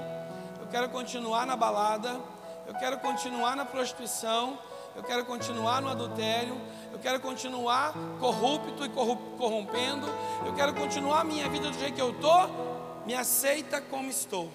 eu 0.59 0.67
quero 0.67 0.89
continuar 0.89 1.45
na 1.45 1.55
balada, 1.55 2.19
eu 2.67 2.75
quero 2.75 2.99
continuar 2.99 3.55
na 3.55 3.65
prostituição, 3.65 4.59
eu 4.99 5.03
quero 5.03 5.23
continuar 5.23 5.81
no 5.81 5.87
adultério, 5.87 6.59
eu 6.91 6.99
quero 6.99 7.21
continuar 7.21 7.93
corrupto 8.19 8.83
e 8.83 8.89
corrompendo, 8.89 10.05
eu 10.45 10.53
quero 10.53 10.73
continuar 10.73 11.21
a 11.21 11.23
minha 11.23 11.47
vida 11.47 11.69
do 11.69 11.79
jeito 11.79 11.95
que 11.95 12.01
eu 12.01 12.11
estou, 12.11 13.01
me 13.05 13.15
aceita 13.15 13.79
como 13.79 14.09
estou. 14.09 14.51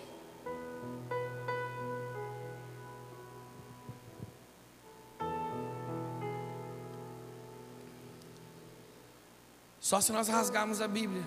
Só 9.81 9.99
se 10.03 10.13
nós 10.13 10.29
rasgarmos 10.29 10.83
a 10.83 10.89
Bíblia. 10.89 11.27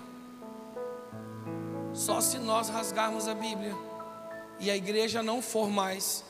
Só 1.92 2.20
se 2.20 2.38
nós 2.38 2.68
rasgarmos 2.68 3.26
a 3.26 3.34
Bíblia 3.34 3.74
e 4.60 4.70
a 4.70 4.76
igreja 4.76 5.24
não 5.24 5.42
for 5.42 5.68
mais 5.68 6.24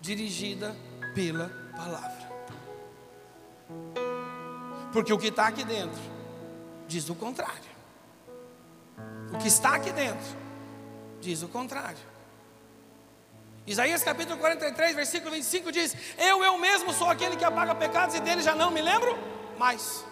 dirigida 0.00 0.76
pela 1.12 1.48
palavra. 1.76 2.19
Porque 4.92 5.12
o 5.12 5.18
que 5.18 5.28
está 5.28 5.46
aqui 5.46 5.64
dentro 5.64 6.00
diz 6.86 7.08
o 7.08 7.14
contrário. 7.14 7.70
O 9.32 9.38
que 9.38 9.48
está 9.48 9.74
aqui 9.74 9.92
dentro 9.92 10.36
diz 11.20 11.42
o 11.42 11.48
contrário. 11.48 12.10
Isaías 13.66 14.02
capítulo 14.02 14.38
43, 14.38 14.96
versículo 14.96 15.30
25 15.32 15.70
diz: 15.70 15.96
Eu, 16.18 16.42
eu 16.42 16.58
mesmo 16.58 16.92
sou 16.92 17.08
aquele 17.08 17.36
que 17.36 17.44
apaga 17.44 17.74
pecados 17.74 18.14
e 18.16 18.20
dele 18.20 18.42
já 18.42 18.54
não 18.54 18.70
me 18.70 18.82
lembro 18.82 19.16
mais. 19.58 20.04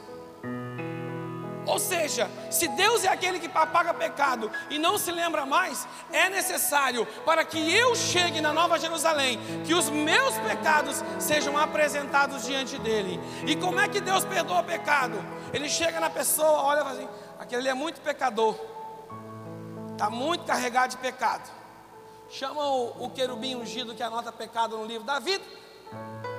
Ou 1.69 1.79
seja, 1.79 2.31
se 2.51 2.67
Deus 2.67 3.05
é 3.05 3.09
aquele 3.09 3.39
que 3.39 3.47
apaga 3.47 3.93
pecado 3.93 4.51
e 4.71 4.79
não 4.79 4.97
se 4.97 5.13
lembra 5.13 5.45
mais, 5.45 5.87
é 6.11 6.31
necessário 6.31 7.05
para 7.27 7.45
que 7.45 7.59
eu 7.75 7.95
chegue 7.95 8.41
na 8.41 8.55
Nova 8.55 8.79
Jerusalém, 8.79 9.39
que 9.67 9.75
os 9.75 9.91
meus 9.91 10.35
pecados 10.39 11.05
sejam 11.19 11.59
apresentados 11.59 12.47
diante 12.47 12.79
dele. 12.79 13.21
E 13.47 13.55
como 13.55 13.79
é 13.79 13.87
que 13.87 14.01
Deus 14.01 14.25
perdoa 14.25 14.63
pecado? 14.63 15.23
Ele 15.53 15.69
chega 15.69 16.01
na 16.01 16.09
pessoa, 16.09 16.63
olha 16.63 16.83
assim, 16.85 17.07
aquele 17.39 17.69
é 17.69 17.75
muito 17.75 18.01
pecador, 18.01 18.59
está 19.93 20.09
muito 20.09 20.47
carregado 20.47 20.93
de 20.93 20.97
pecado. 20.97 21.51
Chama 22.31 22.65
o, 22.65 23.05
o 23.05 23.11
querubim 23.11 23.57
ungido 23.57 23.95
que 23.95 24.03
anota 24.03 24.33
pecado 24.33 24.79
no 24.79 24.87
livro 24.87 25.05
da 25.05 25.19
vida, 25.19 25.45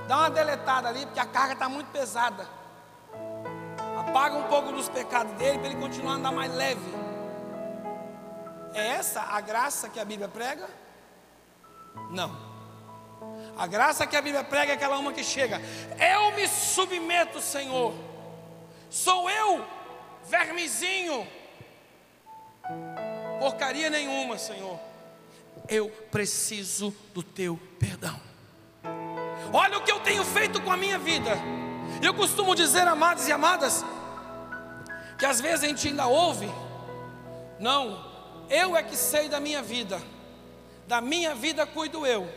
dá 0.08 0.18
uma 0.18 0.30
deletada 0.32 0.90
ali, 0.90 1.06
porque 1.06 1.20
a 1.20 1.26
carga 1.26 1.54
está 1.54 1.70
muito 1.70 1.92
pesada 1.92 2.59
apaga 4.10 4.36
um 4.36 4.44
pouco 4.44 4.72
dos 4.72 4.89
pecados 4.89 5.32
dele 5.34 5.60
para 5.60 5.68
ele 5.68 5.80
continuar 5.80 6.13
a 6.13 6.16
andar 6.16 6.32
mais 6.32 6.54
leve. 6.54 6.82
É 8.74 8.88
essa 8.88 9.22
a 9.22 9.39
graça 9.39 9.88
que 9.88 10.00
a 10.00 10.06
Bíblia 10.06 10.28
prega? 10.28 10.68
Não. 12.10 12.36
A 13.56 13.68
graça 13.68 14.08
que 14.08 14.16
a 14.16 14.22
Bíblia 14.22 14.44
prega 14.44 14.72
é 14.72 14.75
aquela 14.75 14.98
uma 14.98 15.13
que 15.13 15.24
chega. 15.24 15.62
Eu 16.00 16.32
me 16.36 16.48
submeto, 16.48 17.39
Senhor. 17.39 17.94
Sou 18.89 19.30
eu, 19.30 19.63
vermezinho. 20.25 21.28
Porcaria 23.39 23.89
nenhuma, 23.92 24.39
Senhor. 24.39 24.80
Eu 25.68 25.89
preciso 26.10 26.96
do 27.13 27.22
teu 27.22 27.60
perdão. 27.78 28.20
Olha 29.54 29.78
o 29.78 29.84
que 29.84 29.92
eu 29.92 30.00
tenho 30.00 30.24
feito 30.25 30.60
com 30.62 30.72
a 30.72 30.78
minha 30.78 30.98
vida. 30.98 31.32
Eu 32.01 32.13
costumo 32.13 32.56
dizer, 32.56 32.88
amados 32.88 33.28
e 33.28 33.32
amadas, 33.32 33.84
que 35.20 35.26
às 35.26 35.42
vezes 35.42 35.66
a 35.66 35.68
gente 35.68 35.86
ainda 35.90 36.08
ouve, 36.08 36.50
não, 37.60 38.06
eu 38.50 38.76
é 38.76 38.82
que 38.82 38.96
sei 38.96 39.28
da 39.28 39.38
minha 39.38 39.62
vida, 39.62 40.02
da 40.88 41.02
minha 41.02 41.36
vida 41.36 41.68
cuido 41.68 42.08
eu. 42.08 42.28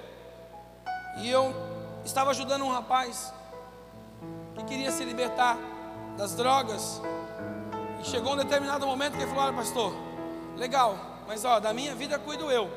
E 1.18 1.30
eu 1.30 1.54
estava 2.04 2.30
ajudando 2.30 2.64
um 2.64 2.72
rapaz 2.72 3.32
que 4.56 4.64
queria 4.64 4.90
se 4.90 5.04
libertar 5.04 5.56
das 6.16 6.34
drogas. 6.34 7.00
E 8.00 8.04
chegou 8.04 8.32
um 8.32 8.36
determinado 8.36 8.84
momento 8.84 9.12
que 9.12 9.22
ele 9.22 9.30
falou: 9.30 9.44
Olha, 9.44 9.56
pastor, 9.56 9.94
legal, 10.56 10.98
mas 11.28 11.44
ó, 11.44 11.60
da 11.60 11.72
minha 11.72 11.94
vida 11.94 12.18
cuido 12.18 12.50
eu. 12.50 12.68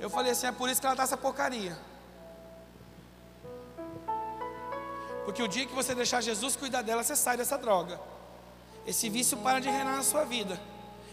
Eu 0.00 0.08
falei 0.08 0.30
assim: 0.30 0.46
É 0.46 0.52
por 0.52 0.70
isso 0.70 0.80
que 0.80 0.86
ela 0.86 0.94
está 0.94 1.02
essa 1.02 1.16
porcaria. 1.16 1.76
Porque 5.24 5.42
o 5.42 5.48
dia 5.48 5.66
que 5.66 5.74
você 5.74 5.96
deixar 5.96 6.20
Jesus 6.20 6.54
cuidar 6.54 6.82
dela, 6.82 7.02
você 7.02 7.16
sai 7.16 7.36
dessa 7.36 7.58
droga 7.58 7.98
esse 8.86 9.08
vício 9.08 9.36
para 9.38 9.60
de 9.60 9.68
reinar 9.68 9.96
na 9.96 10.02
sua 10.02 10.24
vida. 10.24 10.60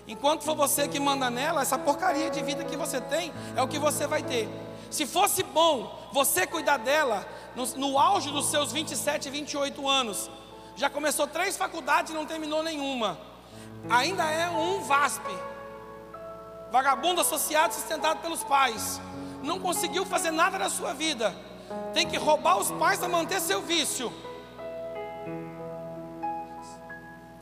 Enquanto 0.08 0.44
for 0.44 0.56
você 0.56 0.88
que 0.88 1.00
manda 1.00 1.30
nela, 1.30 1.62
essa 1.62 1.78
porcaria 1.78 2.30
de 2.30 2.42
vida 2.44 2.64
que 2.64 2.78
você 2.78 3.02
tem 3.02 3.34
é 3.56 3.62
o 3.62 3.68
que 3.68 3.80
você 3.80 4.06
vai 4.06 4.22
ter. 4.22 4.48
Se 4.92 5.06
fosse 5.06 5.44
bom 5.44 6.10
você 6.14 6.46
cuidar 6.46 6.78
dela 6.78 7.28
no, 7.56 7.66
no 7.76 7.98
auge 8.00 8.32
dos 8.32 8.46
seus 8.48 8.72
27, 8.72 9.30
28 9.30 9.90
anos, 9.90 10.30
já 10.76 10.90
começou 10.90 11.26
três 11.26 11.58
faculdades 11.58 12.12
e 12.12 12.16
não 12.16 12.26
terminou 12.26 12.62
nenhuma. 12.62 13.18
Ainda 13.90 14.24
é 14.30 14.50
um 14.50 14.82
VASP. 14.82 15.24
Vagabundo 16.72 17.22
associado 17.22 17.74
sustentado 17.74 18.22
pelos 18.22 18.44
pais. 18.44 19.02
Não 19.42 19.60
conseguiu 19.60 20.06
fazer 20.06 20.32
nada 20.32 20.58
na 20.60 20.70
sua 20.70 20.94
vida. 20.94 21.36
Tem 21.94 22.08
que 22.08 22.18
roubar 22.18 22.58
os 22.58 22.70
pais 22.72 23.00
para 23.00 23.08
manter 23.08 23.40
seu 23.40 23.62
vício. 23.62 24.12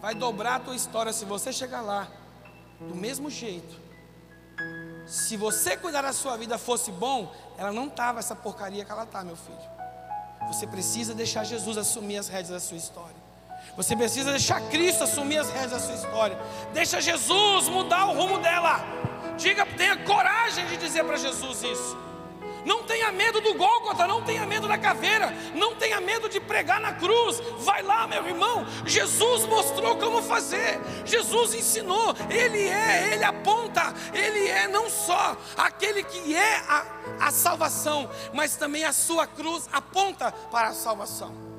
Vai 0.04 0.14
dobrar 0.14 0.56
a 0.56 0.60
tua 0.60 0.76
história 0.76 1.14
se 1.14 1.24
você 1.24 1.54
chegar 1.54 1.80
lá 1.80 2.10
do 2.78 2.94
mesmo 2.94 3.30
jeito. 3.30 3.80
Se 5.08 5.38
você 5.38 5.78
cuidar 5.78 6.02
da 6.02 6.12
sua 6.12 6.36
vida 6.36 6.58
fosse 6.58 6.92
bom, 6.92 7.34
ela 7.58 7.72
não 7.72 7.88
tava 7.88 8.20
essa 8.20 8.36
porcaria 8.36 8.84
que 8.84 8.92
ela 8.92 9.06
tá, 9.06 9.24
meu 9.24 9.38
filho. 9.38 9.58
Você 10.50 10.68
precisa 10.68 11.14
deixar 11.14 11.46
Jesus 11.46 11.78
assumir 11.78 12.18
as 12.18 12.28
rédeas 12.28 12.50
da 12.50 12.60
sua 12.60 12.76
história. 12.76 13.16
Você 13.78 13.96
precisa 13.96 14.32
deixar 14.32 14.60
Cristo 14.64 15.06
assumir 15.06 15.38
as 15.38 15.50
rédeas 15.50 15.72
da 15.72 15.80
sua 15.80 15.96
história. 15.96 16.38
Deixa 16.74 17.00
Jesus 17.00 17.70
mudar 17.70 18.08
o 18.08 18.14
rumo 18.14 18.40
dela. 18.40 18.82
Diga, 19.38 19.66
tenha 19.66 20.04
coragem 20.04 20.66
de 20.68 20.76
dizer 20.76 21.06
para 21.06 21.16
Jesus 21.16 21.64
isso. 21.64 21.98
Não 22.66 22.84
tenha 22.84 23.12
medo 23.12 23.42
do 23.42 23.54
Gólgota, 23.54 24.08
não 24.08 24.22
tenha 24.22 24.46
medo 24.46 24.68
da 24.68 24.78
caveira, 24.78 25.32
não 25.54 25.76
tenha 25.76 26.00
medo 26.00 26.30
de 26.30 26.40
pregar 26.40 26.80
na 26.80 26.94
cruz. 26.94 27.42
Vai 27.60 27.82
lá, 27.82 28.08
meu 28.08 28.26
irmão. 28.26 28.66
Jesus 28.86 29.46
mostrou 29.46 29.98
como 29.98 30.22
fazer. 30.22 30.80
Jesus 31.06 31.54
ensinou. 31.54 32.16
Ele 32.30 32.68
é, 32.68 33.14
ele 33.14 33.24
aponta. 33.24 33.94
Ele 34.14 34.48
é 34.48 34.68
não 34.68 34.90
só 34.90 35.38
aquele 35.58 36.04
que 36.04 36.36
é 36.36 36.56
a, 36.68 36.86
a 37.20 37.32
salvação, 37.32 38.10
mas 38.34 38.56
também 38.56 38.84
a 38.86 38.94
sua 38.94 39.28
cruz 39.28 39.68
aponta 39.72 40.32
para 40.32 40.70
a 40.70 40.74
salvação. 40.74 41.53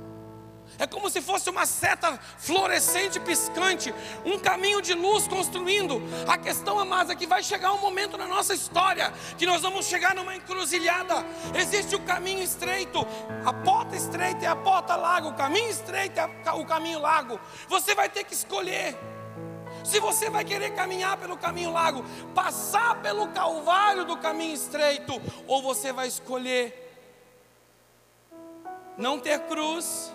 É 0.78 0.86
como 0.86 1.08
se 1.08 1.20
fosse 1.20 1.48
uma 1.48 1.66
seta 1.66 2.18
fluorescente, 2.38 3.20
piscante, 3.20 3.94
um 4.24 4.38
caminho 4.38 4.82
de 4.82 4.92
luz 4.94 5.28
construindo. 5.28 6.02
A 6.28 6.36
questão, 6.36 6.78
amada, 6.78 7.12
é 7.12 7.16
que 7.16 7.26
vai 7.26 7.42
chegar 7.42 7.72
um 7.72 7.78
momento 7.78 8.16
na 8.16 8.26
nossa 8.26 8.54
história 8.54 9.12
que 9.38 9.46
nós 9.46 9.62
vamos 9.62 9.86
chegar 9.86 10.14
numa 10.14 10.34
encruzilhada. 10.34 11.24
Existe 11.54 11.94
o 11.94 12.00
caminho 12.00 12.42
estreito, 12.42 13.06
a 13.44 13.52
porta 13.52 13.96
estreita 13.96 14.44
é 14.44 14.48
a 14.48 14.56
porta 14.56 14.96
larga, 14.96 15.28
o 15.28 15.34
caminho 15.34 15.70
estreito 15.70 16.18
é 16.18 16.52
o 16.52 16.64
caminho 16.64 16.98
largo. 16.98 17.38
Você 17.68 17.94
vai 17.94 18.08
ter 18.08 18.24
que 18.24 18.34
escolher. 18.34 18.98
Se 19.84 20.00
você 20.00 20.30
vai 20.30 20.44
querer 20.44 20.70
caminhar 20.70 21.16
pelo 21.18 21.36
caminho 21.36 21.70
largo, 21.70 22.04
passar 22.34 23.02
pelo 23.02 23.28
calvário 23.28 24.04
do 24.04 24.16
caminho 24.16 24.54
estreito, 24.54 25.20
ou 25.46 25.62
você 25.62 25.92
vai 25.92 26.08
escolher 26.08 26.80
não 28.96 29.18
ter 29.18 29.40
cruz 29.40 30.12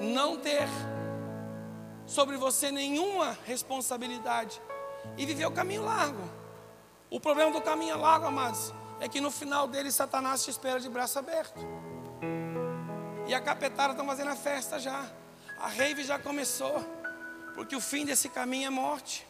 não 0.00 0.36
ter 0.36 0.68
sobre 2.06 2.36
você 2.36 2.70
nenhuma 2.70 3.36
responsabilidade 3.44 4.60
e 5.16 5.26
viver 5.26 5.46
o 5.46 5.50
caminho 5.50 5.84
largo. 5.84 6.22
O 7.10 7.20
problema 7.20 7.50
do 7.50 7.60
caminho 7.60 7.98
largo, 7.98 8.26
amados, 8.26 8.72
é 9.00 9.08
que 9.08 9.20
no 9.20 9.30
final 9.30 9.66
dele 9.66 9.90
Satanás 9.90 10.44
te 10.44 10.50
espera 10.50 10.80
de 10.80 10.88
braço 10.88 11.18
aberto. 11.18 11.60
E 13.26 13.34
a 13.34 13.40
capetada 13.40 13.92
está 13.92 14.04
fazendo 14.04 14.30
a 14.30 14.36
festa 14.36 14.78
já. 14.78 15.04
A 15.58 15.68
rave 15.68 16.02
já 16.02 16.18
começou. 16.18 16.84
Porque 17.54 17.76
o 17.76 17.80
fim 17.80 18.04
desse 18.04 18.28
caminho 18.28 18.66
é 18.66 18.70
morte. 18.70 19.26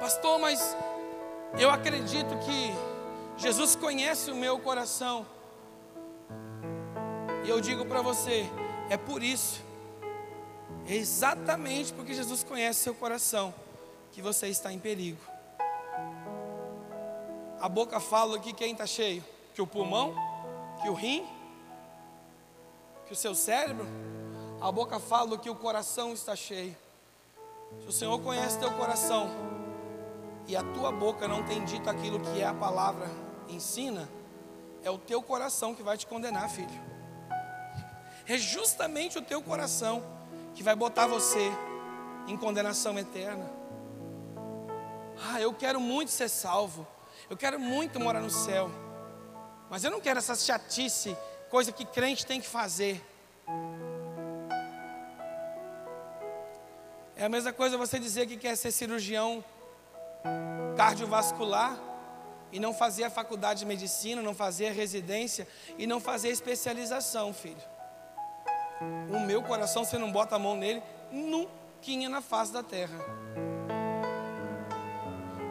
Pastor, 0.00 0.38
mas 0.38 0.76
eu 1.58 1.70
acredito 1.70 2.36
que 2.40 2.74
Jesus 3.36 3.76
conhece 3.76 4.30
o 4.30 4.34
meu 4.34 4.58
coração. 4.58 5.26
E 7.44 7.48
eu 7.48 7.60
digo 7.60 7.84
para 7.84 8.00
você, 8.00 8.48
é 8.88 8.96
por 8.96 9.20
isso, 9.20 9.60
é 10.86 10.94
exatamente 10.94 11.92
porque 11.92 12.14
Jesus 12.14 12.44
conhece 12.44 12.80
seu 12.80 12.94
coração, 12.94 13.52
que 14.12 14.22
você 14.22 14.46
está 14.46 14.72
em 14.72 14.78
perigo. 14.78 15.18
A 17.60 17.68
boca 17.68 17.98
fala 17.98 18.38
que 18.38 18.52
quem 18.52 18.72
está 18.72 18.86
cheio? 18.86 19.24
Que 19.54 19.60
o 19.60 19.66
pulmão? 19.66 20.14
Que 20.80 20.88
o 20.88 20.94
rim? 20.94 21.26
Que 23.06 23.12
o 23.12 23.16
seu 23.16 23.34
cérebro? 23.34 23.86
A 24.60 24.70
boca 24.70 25.00
fala 25.00 25.36
que 25.36 25.50
o 25.50 25.56
coração 25.56 26.12
está 26.12 26.36
cheio. 26.36 26.76
Se 27.80 27.88
o 27.88 27.92
Senhor 27.92 28.20
conhece 28.20 28.58
teu 28.58 28.70
coração 28.72 29.28
e 30.46 30.54
a 30.54 30.62
tua 30.62 30.92
boca 30.92 31.26
não 31.26 31.42
tem 31.42 31.64
dito 31.64 31.90
aquilo 31.90 32.20
que 32.20 32.40
é 32.40 32.46
a 32.46 32.54
palavra 32.54 33.10
ensina, 33.48 34.08
é 34.84 34.90
o 34.90 34.98
teu 34.98 35.20
coração 35.20 35.74
que 35.74 35.82
vai 35.82 35.96
te 35.96 36.06
condenar, 36.06 36.48
filho 36.48 36.92
é 38.26 38.36
justamente 38.36 39.18
o 39.18 39.22
teu 39.22 39.42
coração 39.42 40.02
que 40.54 40.62
vai 40.62 40.74
botar 40.74 41.06
você 41.06 41.50
em 42.26 42.36
condenação 42.36 42.98
eterna. 42.98 43.50
Ah, 45.30 45.40
eu 45.40 45.52
quero 45.52 45.80
muito 45.80 46.10
ser 46.10 46.28
salvo, 46.28 46.86
eu 47.30 47.36
quero 47.36 47.58
muito 47.58 48.00
morar 48.00 48.20
no 48.20 48.30
céu, 48.30 48.70
mas 49.70 49.84
eu 49.84 49.90
não 49.90 50.00
quero 50.00 50.18
essa 50.18 50.34
chatice, 50.34 51.16
coisa 51.50 51.72
que 51.72 51.84
crente 51.84 52.26
tem 52.26 52.40
que 52.40 52.48
fazer. 52.48 53.00
É 57.16 57.24
a 57.24 57.28
mesma 57.28 57.52
coisa 57.52 57.78
você 57.78 57.98
dizer 57.98 58.26
que 58.26 58.36
quer 58.36 58.56
ser 58.56 58.72
cirurgião 58.72 59.44
cardiovascular 60.76 61.78
e 62.50 62.58
não 62.58 62.74
fazer 62.74 63.04
a 63.04 63.10
faculdade 63.10 63.60
de 63.60 63.66
medicina, 63.66 64.20
não 64.20 64.34
fazer 64.34 64.68
a 64.68 64.72
residência 64.72 65.46
e 65.78 65.86
não 65.86 66.00
fazer 66.00 66.28
a 66.28 66.32
especialização, 66.32 67.32
filho. 67.32 67.71
O 69.10 69.20
meu 69.20 69.42
coração, 69.42 69.84
você 69.84 69.98
não 69.98 70.10
bota 70.10 70.36
a 70.36 70.38
mão 70.38 70.56
nele, 70.56 70.82
nunca 71.10 71.62
na 72.08 72.20
face 72.20 72.52
da 72.52 72.62
terra. 72.62 72.96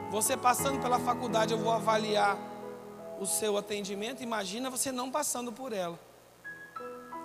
Você 0.10 0.38
passando 0.38 0.82
pela 0.82 0.98
faculdade, 0.98 1.54
eu 1.54 1.60
vou 1.60 1.74
avaliar 1.74 2.38
o 3.20 3.26
seu 3.26 3.58
atendimento. 3.58 4.24
Imagina 4.24 4.70
você 4.70 4.92
não 4.92 5.12
passando 5.12 5.52
por 5.52 5.74
ela. 5.74 6.00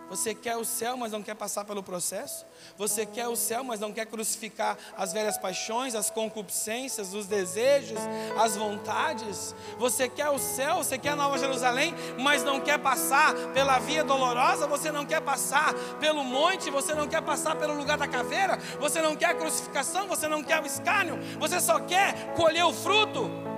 Você 0.08 0.34
quer 0.34 0.56
o 0.56 0.64
céu, 0.64 0.96
mas 0.96 1.10
não 1.10 1.22
quer 1.22 1.34
passar 1.34 1.64
pelo 1.64 1.82
processo? 1.82 2.46
Você 2.78 3.04
quer 3.04 3.26
o 3.26 3.34
céu, 3.34 3.64
mas 3.64 3.80
não 3.80 3.92
quer 3.92 4.06
crucificar 4.06 4.78
as 4.96 5.12
velhas 5.12 5.36
paixões, 5.36 5.94
as 5.94 6.10
concupiscências, 6.10 7.12
os 7.12 7.26
desejos, 7.26 7.98
as 8.38 8.56
vontades? 8.56 9.54
Você 9.78 10.08
quer 10.08 10.28
o 10.30 10.38
céu, 10.38 10.76
você 10.76 10.96
quer 10.96 11.10
a 11.10 11.16
Nova 11.16 11.38
Jerusalém, 11.38 11.92
mas 12.20 12.44
não 12.44 12.60
quer 12.60 12.78
passar 12.78 13.34
pela 13.52 13.78
via 13.78 14.04
dolorosa? 14.04 14.66
Você 14.68 14.92
não 14.92 15.04
quer 15.04 15.20
passar 15.20 15.74
pelo 15.98 16.22
monte? 16.22 16.70
Você 16.70 16.94
não 16.94 17.08
quer 17.08 17.22
passar 17.22 17.56
pelo 17.56 17.74
lugar 17.74 17.98
da 17.98 18.06
caveira? 18.06 18.58
Você 18.78 19.02
não 19.02 19.16
quer 19.16 19.30
a 19.30 19.34
crucificação? 19.34 20.06
Você 20.06 20.28
não 20.28 20.42
quer 20.42 20.62
o 20.62 20.66
escárnio? 20.66 21.18
Você 21.40 21.60
só 21.60 21.80
quer 21.80 22.34
colher 22.34 22.64
o 22.64 22.72
fruto? 22.72 23.55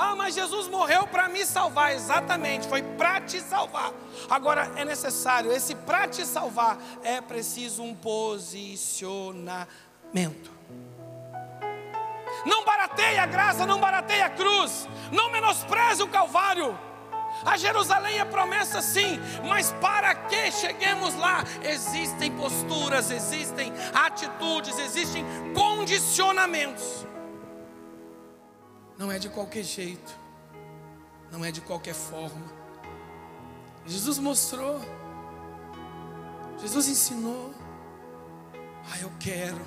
Ah, 0.00 0.14
mas 0.14 0.32
Jesus 0.32 0.68
morreu 0.68 1.08
para 1.08 1.28
me 1.28 1.44
salvar. 1.44 1.92
Exatamente, 1.92 2.68
foi 2.68 2.82
para 2.82 3.20
te 3.20 3.40
salvar. 3.40 3.92
Agora 4.30 4.70
é 4.76 4.84
necessário, 4.84 5.50
esse 5.50 5.74
para 5.74 6.06
te 6.06 6.24
salvar, 6.24 6.78
é 7.02 7.20
preciso 7.20 7.82
um 7.82 7.96
posicionamento. 7.96 9.68
Não 12.46 12.64
barateie 12.64 13.18
a 13.18 13.26
graça, 13.26 13.66
não 13.66 13.80
barateie 13.80 14.22
a 14.22 14.30
cruz, 14.30 14.88
não 15.10 15.32
menospreze 15.32 16.00
o 16.00 16.08
Calvário. 16.08 16.78
A 17.44 17.56
Jerusalém 17.56 18.20
é 18.20 18.24
promessa 18.24 18.80
sim, 18.80 19.18
mas 19.48 19.72
para 19.80 20.14
que 20.14 20.52
cheguemos 20.52 21.16
lá, 21.16 21.42
existem 21.64 22.30
posturas, 22.36 23.10
existem 23.10 23.72
atitudes, 23.92 24.78
existem 24.78 25.24
condicionamentos. 25.54 27.04
Não 28.98 29.12
é 29.12 29.18
de 29.18 29.28
qualquer 29.28 29.62
jeito, 29.62 30.18
não 31.30 31.44
é 31.44 31.52
de 31.52 31.60
qualquer 31.60 31.94
forma. 31.94 32.44
Jesus 33.86 34.18
mostrou, 34.18 34.80
Jesus 36.60 36.88
ensinou. 36.88 37.54
Ah, 38.90 38.98
eu 39.00 39.12
quero, 39.20 39.64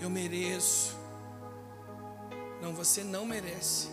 eu 0.00 0.10
mereço. 0.10 0.94
Não, 2.60 2.74
você 2.74 3.02
não 3.02 3.24
merece. 3.24 3.88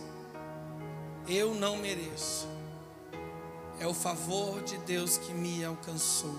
Eu 1.26 1.54
não 1.54 1.76
mereço. 1.76 2.46
É 3.80 3.86
o 3.86 3.94
favor 3.94 4.62
de 4.62 4.76
Deus 4.78 5.16
que 5.16 5.32
me 5.32 5.64
alcançou. 5.64 6.38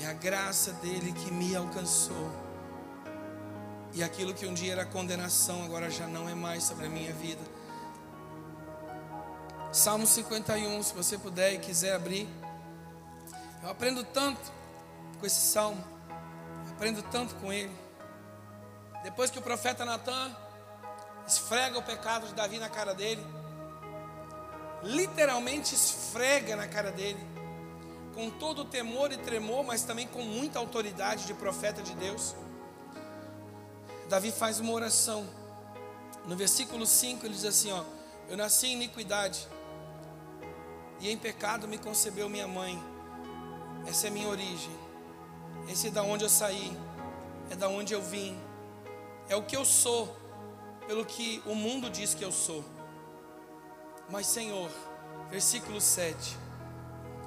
É 0.00 0.06
a 0.06 0.12
graça 0.12 0.72
dele 0.74 1.12
que 1.12 1.30
me 1.32 1.54
alcançou. 1.54 2.49
E 3.92 4.02
aquilo 4.02 4.32
que 4.32 4.46
um 4.46 4.54
dia 4.54 4.72
era 4.72 4.84
condenação, 4.84 5.64
agora 5.64 5.90
já 5.90 6.06
não 6.06 6.28
é 6.28 6.34
mais 6.34 6.62
sobre 6.64 6.86
a 6.86 6.88
minha 6.88 7.12
vida. 7.12 7.40
Salmo 9.72 10.06
51, 10.06 10.82
se 10.82 10.94
você 10.94 11.18
puder 11.18 11.54
e 11.54 11.58
quiser 11.58 11.94
abrir. 11.94 12.28
Eu 13.62 13.70
aprendo 13.70 14.04
tanto 14.04 14.52
com 15.18 15.26
esse 15.26 15.40
salmo. 15.40 15.84
Aprendo 16.70 17.02
tanto 17.02 17.34
com 17.36 17.52
ele. 17.52 17.72
Depois 19.02 19.30
que 19.30 19.38
o 19.38 19.42
profeta 19.42 19.84
Natan 19.84 20.34
esfrega 21.26 21.78
o 21.78 21.82
pecado 21.82 22.26
de 22.26 22.34
Davi 22.34 22.58
na 22.58 22.68
cara 22.68 22.94
dele, 22.94 23.24
literalmente 24.82 25.74
esfrega 25.74 26.56
na 26.56 26.66
cara 26.66 26.90
dele, 26.90 27.20
com 28.14 28.30
todo 28.30 28.64
temor 28.64 29.12
e 29.12 29.16
tremor, 29.16 29.64
mas 29.64 29.82
também 29.82 30.06
com 30.06 30.22
muita 30.22 30.58
autoridade 30.58 31.26
de 31.26 31.34
profeta 31.34 31.82
de 31.82 31.94
Deus. 31.94 32.34
Davi 34.10 34.32
faz 34.32 34.58
uma 34.58 34.72
oração. 34.72 35.24
No 36.26 36.34
versículo 36.34 36.84
5 36.84 37.24
ele 37.24 37.32
diz 37.32 37.44
assim: 37.44 37.70
ó, 37.70 37.84
Eu 38.28 38.36
nasci 38.36 38.66
em 38.66 38.72
iniquidade, 38.72 39.46
e 40.98 41.08
em 41.08 41.16
pecado 41.16 41.68
me 41.68 41.78
concebeu 41.78 42.28
minha 42.28 42.48
mãe. 42.48 42.76
Essa 43.86 44.08
é 44.08 44.10
minha 44.10 44.28
origem. 44.28 44.76
Esse 45.68 45.86
é 45.86 45.90
da 45.92 46.02
onde 46.02 46.24
eu 46.24 46.28
saí, 46.28 46.76
é 47.50 47.54
da 47.54 47.68
onde 47.68 47.94
eu 47.94 48.02
vim. 48.02 48.36
É 49.28 49.36
o 49.36 49.44
que 49.44 49.56
eu 49.56 49.64
sou, 49.64 50.16
pelo 50.88 51.04
que 51.04 51.40
o 51.46 51.54
mundo 51.54 51.88
diz 51.88 52.12
que 52.12 52.24
eu 52.24 52.32
sou. 52.32 52.64
Mas 54.08 54.26
Senhor, 54.26 54.68
versículo 55.30 55.80
7. 55.80 56.36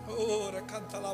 Ora, 0.09 0.61
canta 0.63 0.99
lá 0.99 1.13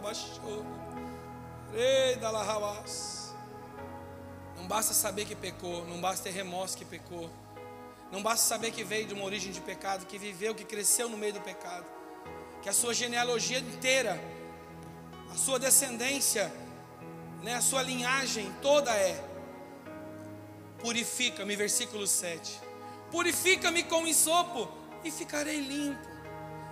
Não 4.60 4.68
basta 4.68 4.94
saber 4.94 5.26
que 5.26 5.36
pecou, 5.36 5.86
não 5.88 6.00
basta 6.00 6.26
ter 6.26 6.32
remorso 6.32 6.78
que 6.78 6.86
pecou. 6.86 7.30
Não 8.12 8.22
basta 8.22 8.46
saber 8.46 8.72
que 8.72 8.84
veio 8.84 9.08
de 9.08 9.14
uma 9.14 9.24
origem 9.24 9.52
de 9.52 9.62
pecado, 9.62 10.06
que 10.06 10.18
viveu, 10.18 10.54
que 10.54 10.64
cresceu 10.64 11.10
no 11.10 11.18
meio 11.18 11.34
do 11.34 11.42
pecado. 11.42 11.86
Que 12.62 12.70
a 12.70 12.74
sua 12.74 12.94
genealogia 12.94 13.60
inteira, 13.60 14.22
a 15.32 15.36
sua 15.36 15.58
descendência, 15.58 16.52
né, 17.42 17.56
a 17.56 17.62
sua 17.62 17.82
linhagem 17.82 18.54
toda 18.62 18.92
é 18.92 19.30
Purifica-me, 20.80 21.56
versículo 21.56 22.08
7. 22.08 22.60
Purifica-me 23.12 23.84
com 23.84 24.08
ensopo 24.08 24.70
e 25.04 25.12
ficarei 25.12 25.60
limpo. 25.60 26.08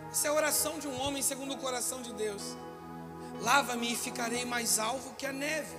Essa 0.10 0.28
é 0.28 0.30
a 0.30 0.34
oração 0.34 0.80
de 0.80 0.88
um 0.88 1.00
homem 1.02 1.21
segundo 1.21 1.54
o 1.54 1.58
coração 1.58 2.02
de 2.02 2.13
Deus. 2.13 2.56
Lava-me 3.41 3.91
e 3.91 3.95
ficarei 3.95 4.45
mais 4.45 4.80
alvo 4.80 5.13
que 5.15 5.26
a 5.26 5.34
neve. 5.34 5.76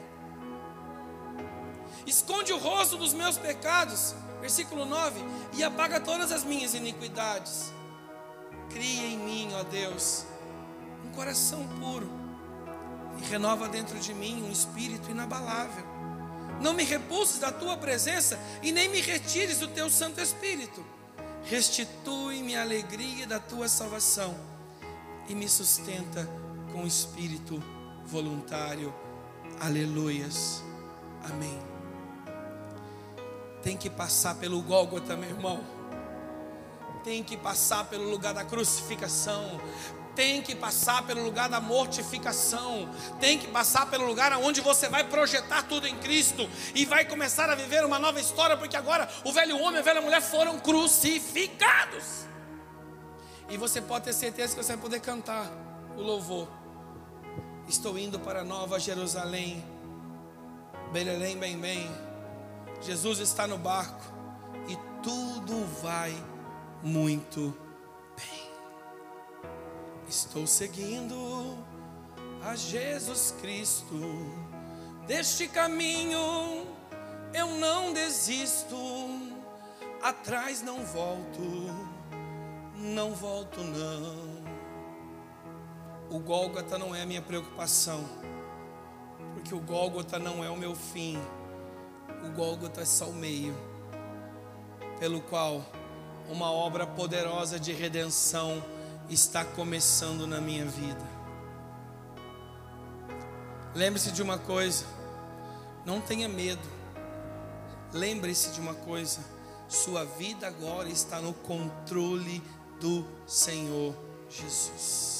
Esconde 2.08 2.54
o 2.54 2.58
rosto 2.58 2.96
dos 2.96 3.12
meus 3.12 3.36
pecados, 3.36 4.14
versículo 4.40 4.86
9, 4.86 5.20
e 5.58 5.62
apaga 5.62 6.00
todas 6.00 6.32
as 6.32 6.42
minhas 6.42 6.72
iniquidades. 6.72 7.70
Cria 8.70 9.08
em 9.08 9.18
mim, 9.18 9.50
ó 9.52 9.62
Deus, 9.62 10.24
um 11.04 11.10
coração 11.10 11.68
puro 11.78 12.10
e 13.18 13.26
renova 13.26 13.68
dentro 13.68 13.98
de 13.98 14.14
mim 14.14 14.42
um 14.42 14.50
espírito 14.50 15.10
inabalável. 15.10 15.84
Não 16.62 16.72
me 16.72 16.82
repulses 16.82 17.38
da 17.38 17.52
tua 17.52 17.76
presença 17.76 18.38
e 18.62 18.72
nem 18.72 18.88
me 18.88 19.02
retires 19.02 19.58
do 19.58 19.68
teu 19.68 19.90
Santo 19.90 20.18
Espírito. 20.18 20.82
Restitui-me 21.44 22.56
a 22.56 22.62
alegria 22.62 23.26
da 23.26 23.38
tua 23.38 23.68
salvação 23.68 24.34
e 25.28 25.34
me 25.34 25.48
sustenta 25.48 26.26
com 26.72 26.86
espírito 26.86 27.62
voluntário. 28.06 28.94
Aleluias. 29.60 30.62
Amém. 31.22 31.77
Tem 33.62 33.76
que 33.76 33.90
passar 33.90 34.34
pelo 34.36 34.60
Gólgota, 34.62 35.16
meu 35.16 35.28
irmão. 35.28 35.64
Tem 37.04 37.22
que 37.22 37.36
passar 37.36 37.84
pelo 37.84 38.08
lugar 38.08 38.34
da 38.34 38.44
crucificação 38.44 39.60
tem 40.18 40.42
que 40.42 40.52
passar 40.52 41.06
pelo 41.06 41.22
lugar 41.22 41.48
da 41.48 41.60
mortificação, 41.60 42.88
tem 43.20 43.38
que 43.38 43.46
passar 43.46 43.86
pelo 43.88 44.04
lugar 44.04 44.32
onde 44.32 44.60
você 44.60 44.88
vai 44.88 45.04
projetar 45.04 45.62
tudo 45.62 45.86
em 45.86 45.96
Cristo 45.98 46.50
e 46.74 46.84
vai 46.84 47.04
começar 47.04 47.48
a 47.48 47.54
viver 47.54 47.84
uma 47.84 48.00
nova 48.00 48.18
história, 48.18 48.56
porque 48.56 48.76
agora 48.76 49.08
o 49.24 49.32
velho 49.32 49.56
homem 49.60 49.76
e 49.76 49.78
a 49.78 49.82
velha 49.82 50.00
mulher 50.00 50.20
foram 50.20 50.58
crucificados. 50.58 52.26
E 53.48 53.56
você 53.56 53.80
pode 53.80 54.06
ter 54.06 54.12
certeza 54.12 54.56
que 54.56 54.64
você 54.64 54.72
vai 54.72 54.82
poder 54.82 55.00
cantar 55.00 55.48
o 55.96 56.02
louvor. 56.02 56.48
Estou 57.68 57.96
indo 57.96 58.18
para 58.18 58.42
Nova 58.42 58.80
Jerusalém, 58.80 59.64
Belém, 60.92 61.38
bem, 61.38 61.56
bem. 61.56 62.07
Jesus 62.80 63.18
está 63.18 63.46
no 63.46 63.58
barco 63.58 64.00
e 64.68 64.76
tudo 65.02 65.64
vai 65.82 66.14
muito 66.82 67.54
bem. 68.16 68.50
Estou 70.08 70.46
seguindo 70.46 71.58
a 72.42 72.54
Jesus 72.54 73.34
Cristo. 73.40 73.94
Deste 75.06 75.48
caminho 75.48 76.66
eu 77.34 77.48
não 77.58 77.92
desisto. 77.92 78.76
Atrás 80.02 80.62
não 80.62 80.84
volto, 80.84 81.40
não 82.76 83.12
volto 83.12 83.60
não. 83.60 84.38
O 86.10 86.20
Gólgota 86.20 86.78
não 86.78 86.94
é 86.94 87.02
a 87.02 87.06
minha 87.06 87.20
preocupação, 87.20 88.02
porque 89.34 89.54
o 89.54 89.60
Gólgota 89.60 90.18
não 90.18 90.42
é 90.42 90.48
o 90.48 90.56
meu 90.56 90.74
fim. 90.74 91.18
O 92.24 92.30
Gólgota 92.30 92.80
é 92.80 92.84
só 92.84 93.06
o 93.06 93.14
meio 93.14 93.54
pelo 94.98 95.20
qual 95.20 95.64
uma 96.28 96.50
obra 96.50 96.86
poderosa 96.86 97.58
de 97.58 97.72
redenção 97.72 98.62
está 99.08 99.44
começando 99.44 100.26
na 100.26 100.40
minha 100.40 100.64
vida. 100.66 101.18
Lembre-se 103.74 104.10
de 104.12 104.22
uma 104.22 104.38
coisa, 104.38 104.84
não 105.86 106.00
tenha 106.00 106.28
medo. 106.28 106.78
Lembre-se 107.92 108.50
de 108.50 108.60
uma 108.60 108.74
coisa, 108.74 109.20
sua 109.68 110.04
vida 110.04 110.46
agora 110.46 110.88
está 110.88 111.20
no 111.20 111.32
controle 111.32 112.42
do 112.80 113.06
Senhor 113.26 113.94
Jesus. 114.28 115.18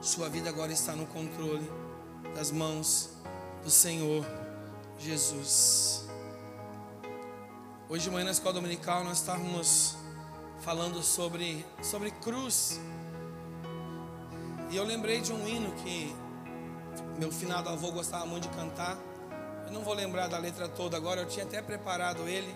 Sua 0.00 0.28
vida 0.28 0.48
agora 0.48 0.72
está 0.72 0.96
no 0.96 1.06
controle 1.06 1.70
das 2.34 2.50
mãos 2.50 3.10
do 3.62 3.70
Senhor 3.70 4.24
Jesus. 4.98 6.06
Hoje 7.88 8.04
de 8.04 8.10
manhã 8.10 8.24
na 8.24 8.30
escola 8.30 8.54
dominical 8.54 9.04
nós 9.04 9.18
estávamos 9.18 9.96
falando 10.60 11.02
sobre, 11.02 11.64
sobre 11.82 12.10
cruz. 12.10 12.80
E 14.70 14.76
eu 14.76 14.84
lembrei 14.84 15.20
de 15.20 15.32
um 15.32 15.46
hino 15.46 15.72
que 15.72 16.14
meu 17.18 17.30
finado 17.30 17.68
avô 17.68 17.90
gostava 17.90 18.24
muito 18.24 18.48
de 18.48 18.56
cantar. 18.56 18.96
Eu 19.66 19.72
não 19.72 19.82
vou 19.82 19.94
lembrar 19.94 20.28
da 20.28 20.38
letra 20.38 20.68
toda 20.68 20.96
agora, 20.96 21.20
eu 21.20 21.28
tinha 21.28 21.44
até 21.44 21.60
preparado 21.60 22.26
ele 22.28 22.54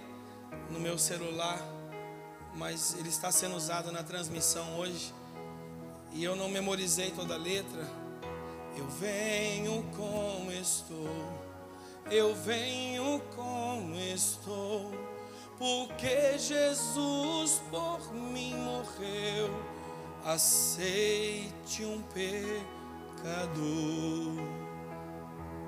no 0.70 0.80
meu 0.80 0.96
celular, 0.98 1.58
mas 2.54 2.94
ele 2.98 3.08
está 3.08 3.30
sendo 3.30 3.56
usado 3.56 3.92
na 3.92 4.02
transmissão 4.02 4.78
hoje. 4.78 5.12
E 6.12 6.22
eu 6.24 6.34
não 6.34 6.48
memorizei 6.48 7.10
toda 7.10 7.34
a 7.34 7.38
letra. 7.38 8.03
Eu 8.76 8.86
venho 8.88 9.84
como 9.96 10.52
estou, 10.52 11.08
eu 12.10 12.34
venho 12.34 13.20
como 13.34 13.94
estou 13.96 14.90
porque 15.58 16.36
Jesus 16.38 17.62
por 17.70 18.12
mim 18.12 18.54
morreu. 18.56 19.50
Aceite 20.24 21.84
um 21.84 22.02
pecador. 22.02 23.54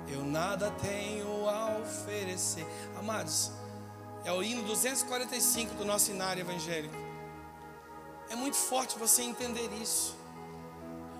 Eu 0.07 0.23
nada 0.23 0.71
tenho 0.71 1.47
a 1.49 1.77
oferecer. 1.79 2.65
Amados, 2.97 3.51
é 4.23 4.31
o 4.31 4.41
hino 4.43 4.63
245 4.63 5.75
do 5.75 5.85
nosso 5.85 6.11
inário 6.11 6.41
evangélico. 6.41 6.95
É 8.29 8.35
muito 8.35 8.57
forte 8.57 8.97
você 8.97 9.21
entender 9.21 9.69
isso. 9.81 10.15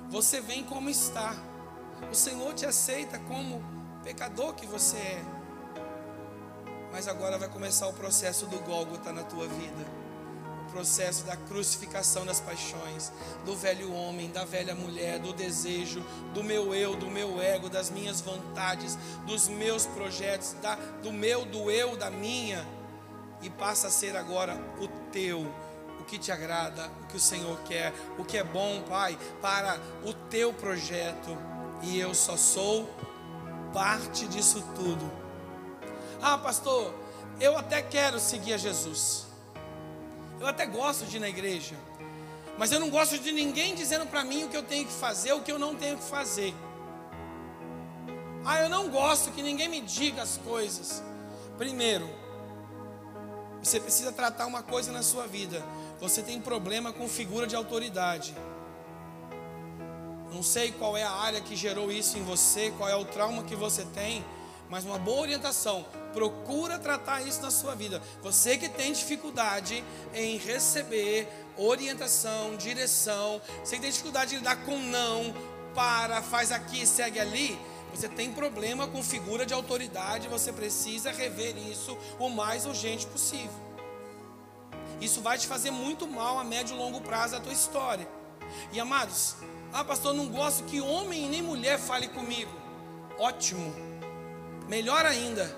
Você 0.10 0.42
vem 0.42 0.64
como 0.64 0.90
está. 0.90 1.36
O 2.12 2.16
Senhor 2.16 2.54
te 2.54 2.66
aceita 2.66 3.20
como 3.20 3.64
pecador 4.04 4.54
que 4.54 4.66
você 4.66 4.98
é. 4.98 5.26
Mas 6.92 7.08
agora 7.08 7.38
vai 7.38 7.50
começar 7.50 7.88
o 7.88 7.94
processo 7.94 8.46
do 8.46 8.60
Gólgota 8.60 9.12
na 9.12 9.24
tua 9.24 9.48
vida. 9.48 9.86
O 10.68 10.72
processo 10.72 11.24
da 11.26 11.36
crucificação 11.36 12.26
das 12.26 12.40
paixões, 12.40 13.12
do 13.46 13.56
velho 13.56 13.92
homem, 13.94 14.30
da 14.30 14.46
velha 14.46 14.76
mulher, 14.76 15.20
do 15.20 15.34
desejo, 15.34 16.04
do 16.34 16.44
meu 16.44 16.74
eu, 16.74 16.96
do 16.96 17.10
meu 17.10 17.42
ego, 17.42 17.70
das 17.70 17.90
minhas 17.90 18.22
vontades, 18.22 18.98
dos 19.26 19.48
meus 19.48 19.86
projetos, 19.86 20.56
da, 20.62 20.76
do 21.02 21.12
meu, 21.12 21.46
do 21.46 21.72
eu, 21.72 21.96
da 21.98 22.10
minha. 22.10 22.66
E 23.42 23.50
passa 23.50 23.88
a 23.88 23.92
ser 23.92 24.16
agora 24.16 24.56
o 24.80 24.88
teu, 25.12 25.42
o 26.00 26.04
que 26.06 26.18
te 26.18 26.32
agrada, 26.32 26.90
o 27.04 27.08
que 27.08 27.18
o 27.18 27.20
Senhor 27.20 27.60
quer, 27.62 27.94
o 28.18 28.24
que 28.24 28.38
é 28.38 28.44
bom, 28.44 28.82
Pai, 28.88 29.18
para 29.42 29.80
o 30.06 30.14
teu 30.14 30.54
projeto. 30.54 31.57
E 31.84 32.00
eu 32.00 32.14
só 32.14 32.36
sou 32.36 32.90
parte 33.74 34.28
disso 34.28 34.64
tudo 34.76 35.28
ah, 36.22 36.38
pastor, 36.38 36.94
eu 37.40 37.58
até 37.58 37.82
quero 37.82 38.20
seguir 38.20 38.54
a 38.54 38.58
Jesus. 38.58 39.28
Eu 40.40 40.48
até 40.48 40.66
gosto 40.66 41.06
de 41.06 41.18
ir 41.18 41.20
na 41.20 41.30
igreja. 41.30 41.76
Mas 42.58 42.72
eu 42.72 42.80
não 42.80 42.90
gosto 42.90 43.20
de 43.20 43.32
ninguém 43.32 43.76
dizendo 43.76 44.08
para 44.08 44.24
mim 44.24 44.46
o 44.46 44.50
que 44.50 44.58
eu 44.58 44.64
tenho 44.64 44.86
que 44.86 44.94
fazer, 44.94 45.34
o 45.34 45.42
que 45.42 45.52
eu 45.52 45.60
não 45.60 45.76
tenho 45.76 45.98
que 45.98 46.04
fazer. 46.04 46.54
Ah, 48.44 48.62
eu 48.62 48.70
não 48.70 48.90
gosto 48.90 49.32
que 49.32 49.44
ninguém 49.44 49.68
me 49.68 49.82
diga 49.82 50.24
as 50.24 50.38
coisas. 50.38 51.04
Primeiro, 51.58 52.10
você 53.62 53.80
precisa 53.80 54.12
tratar 54.12 54.48
uma 54.48 54.64
coisa 54.64 54.92
na 54.92 55.04
sua 55.04 55.28
vida. 55.28 55.64
Você 56.00 56.24
tem 56.24 56.42
problema 56.42 56.92
com 56.92 57.08
figura 57.08 57.46
de 57.46 57.56
autoridade. 57.56 58.36
Não 60.34 60.44
sei 60.44 60.72
qual 60.72 60.98
é 60.98 61.04
a 61.04 61.12
área 61.12 61.42
que 61.42 61.56
gerou 61.56 61.92
isso 61.92 62.18
em 62.18 62.24
você, 62.24 62.72
qual 62.78 62.90
é 62.90 62.96
o 62.96 63.06
trauma 63.06 63.44
que 63.44 63.56
você 63.56 63.86
tem, 63.86 64.24
mas 64.70 64.84
uma 64.84 64.98
boa 64.98 65.22
orientação. 65.22 65.86
Procura 66.14 66.78
tratar 66.78 67.22
isso 67.22 67.42
na 67.42 67.52
sua 67.52 67.76
vida. 67.76 68.02
Você 68.22 68.58
que 68.58 68.68
tem 68.68 68.92
dificuldade 68.92 69.84
em 70.14 70.38
receber 70.38 71.28
orientação, 71.58 72.56
direção, 72.58 73.42
você 73.64 73.76
que 73.76 73.82
tem 73.82 73.92
dificuldade 73.92 74.32
de 74.32 74.38
lidar 74.38 74.58
com 74.66 74.78
não, 74.78 75.34
para, 75.74 76.22
faz 76.22 76.52
aqui, 76.52 76.86
segue 76.86 77.20
ali. 77.20 77.58
Você 77.94 78.08
tem 78.08 78.32
problema 78.32 78.88
com 78.88 79.02
figura 79.02 79.46
de 79.46 79.54
autoridade, 79.54 80.28
você 80.28 80.52
precisa 80.52 81.12
rever 81.12 81.58
isso 81.58 81.98
o 82.20 82.30
mais 82.30 82.66
urgente 82.66 83.08
possível. 83.08 83.68
Isso 85.00 85.22
vai 85.22 85.38
te 85.38 85.48
fazer 85.48 85.72
muito 85.72 86.08
mal 86.08 86.38
a 86.38 86.44
médio 86.44 86.76
e 86.76 86.78
longo 86.78 87.02
prazo 87.02 87.36
a 87.36 87.40
tua 87.40 87.54
história. 87.54 88.08
E 88.72 88.80
amados, 88.80 89.36
ah, 89.74 89.84
pastor, 89.84 90.14
não 90.14 90.28
gosto 90.28 90.64
que 90.64 90.80
homem 90.82 91.30
nem 91.30 91.42
mulher 91.42 91.78
fale 91.78 92.08
comigo. 92.08 92.52
Ótimo. 93.18 93.74
Melhor 94.68 95.06
ainda. 95.06 95.56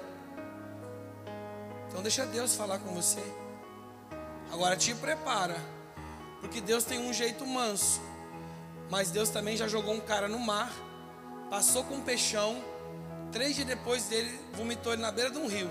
Então 1.88 2.02
deixa 2.02 2.26
Deus 2.26 2.56
falar 2.56 2.80
com 2.80 2.94
você. 2.94 3.24
Agora 4.52 4.76
te 4.76 4.94
prepara. 4.96 5.58
Porque 6.42 6.62
Deus 6.62 6.84
tem 6.84 7.00
um 7.00 7.14
jeito 7.14 7.46
manso. 7.46 8.02
Mas 8.90 9.12
Deus 9.12 9.30
também 9.30 9.56
já 9.56 9.68
jogou 9.68 9.94
um 9.94 10.00
cara 10.00 10.28
no 10.28 10.40
mar, 10.40 10.72
passou 11.50 11.84
com 11.84 11.96
um 11.96 12.02
peixão, 12.02 12.60
três 13.32 13.56
dias 13.56 13.68
depois 13.68 14.06
dele 14.06 14.40
vomitou 14.54 14.94
ele 14.94 15.02
na 15.02 15.12
beira 15.12 15.30
de 15.30 15.38
um 15.38 15.48
rio. 15.48 15.70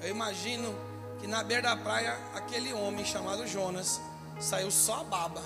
Eu 0.00 0.08
imagino 0.08 0.74
que 1.20 1.26
na 1.26 1.42
beira 1.42 1.62
da 1.62 1.76
praia 1.76 2.16
aquele 2.34 2.72
homem 2.72 3.04
chamado 3.04 3.46
Jonas 3.46 4.00
saiu 4.40 4.70
só 4.70 5.00
a 5.00 5.04
baba 5.04 5.42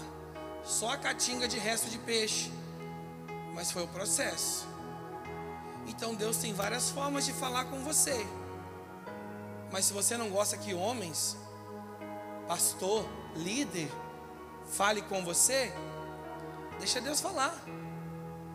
só 0.64 0.92
a 0.92 0.96
catinga 0.96 1.48
de 1.48 1.58
resto 1.58 1.88
de 1.88 1.98
peixe. 1.98 2.52
Mas 3.54 3.70
foi 3.70 3.82
o 3.82 3.88
processo. 3.88 4.66
Então 5.86 6.14
Deus 6.14 6.36
tem 6.36 6.52
várias 6.54 6.90
formas 6.90 7.24
de 7.24 7.32
falar 7.32 7.66
com 7.66 7.80
você. 7.80 8.26
Mas 9.70 9.86
se 9.86 9.92
você 9.92 10.16
não 10.16 10.30
gosta 10.30 10.56
que 10.56 10.74
homens, 10.74 11.36
pastor, 12.46 13.06
líder, 13.34 13.90
fale 14.70 15.02
com 15.02 15.24
você, 15.24 15.72
deixa 16.78 17.00
Deus 17.00 17.20
falar. 17.20 17.54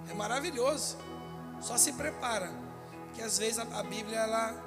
É 0.10 0.13
maravilhoso. 0.13 0.98
Só 1.62 1.78
se 1.78 1.93
prepara. 1.93 2.52
Porque 3.06 3.22
às 3.22 3.38
vezes 3.38 3.60
a, 3.60 3.84
Bíblia, 3.84 4.20
ela. 4.20 4.63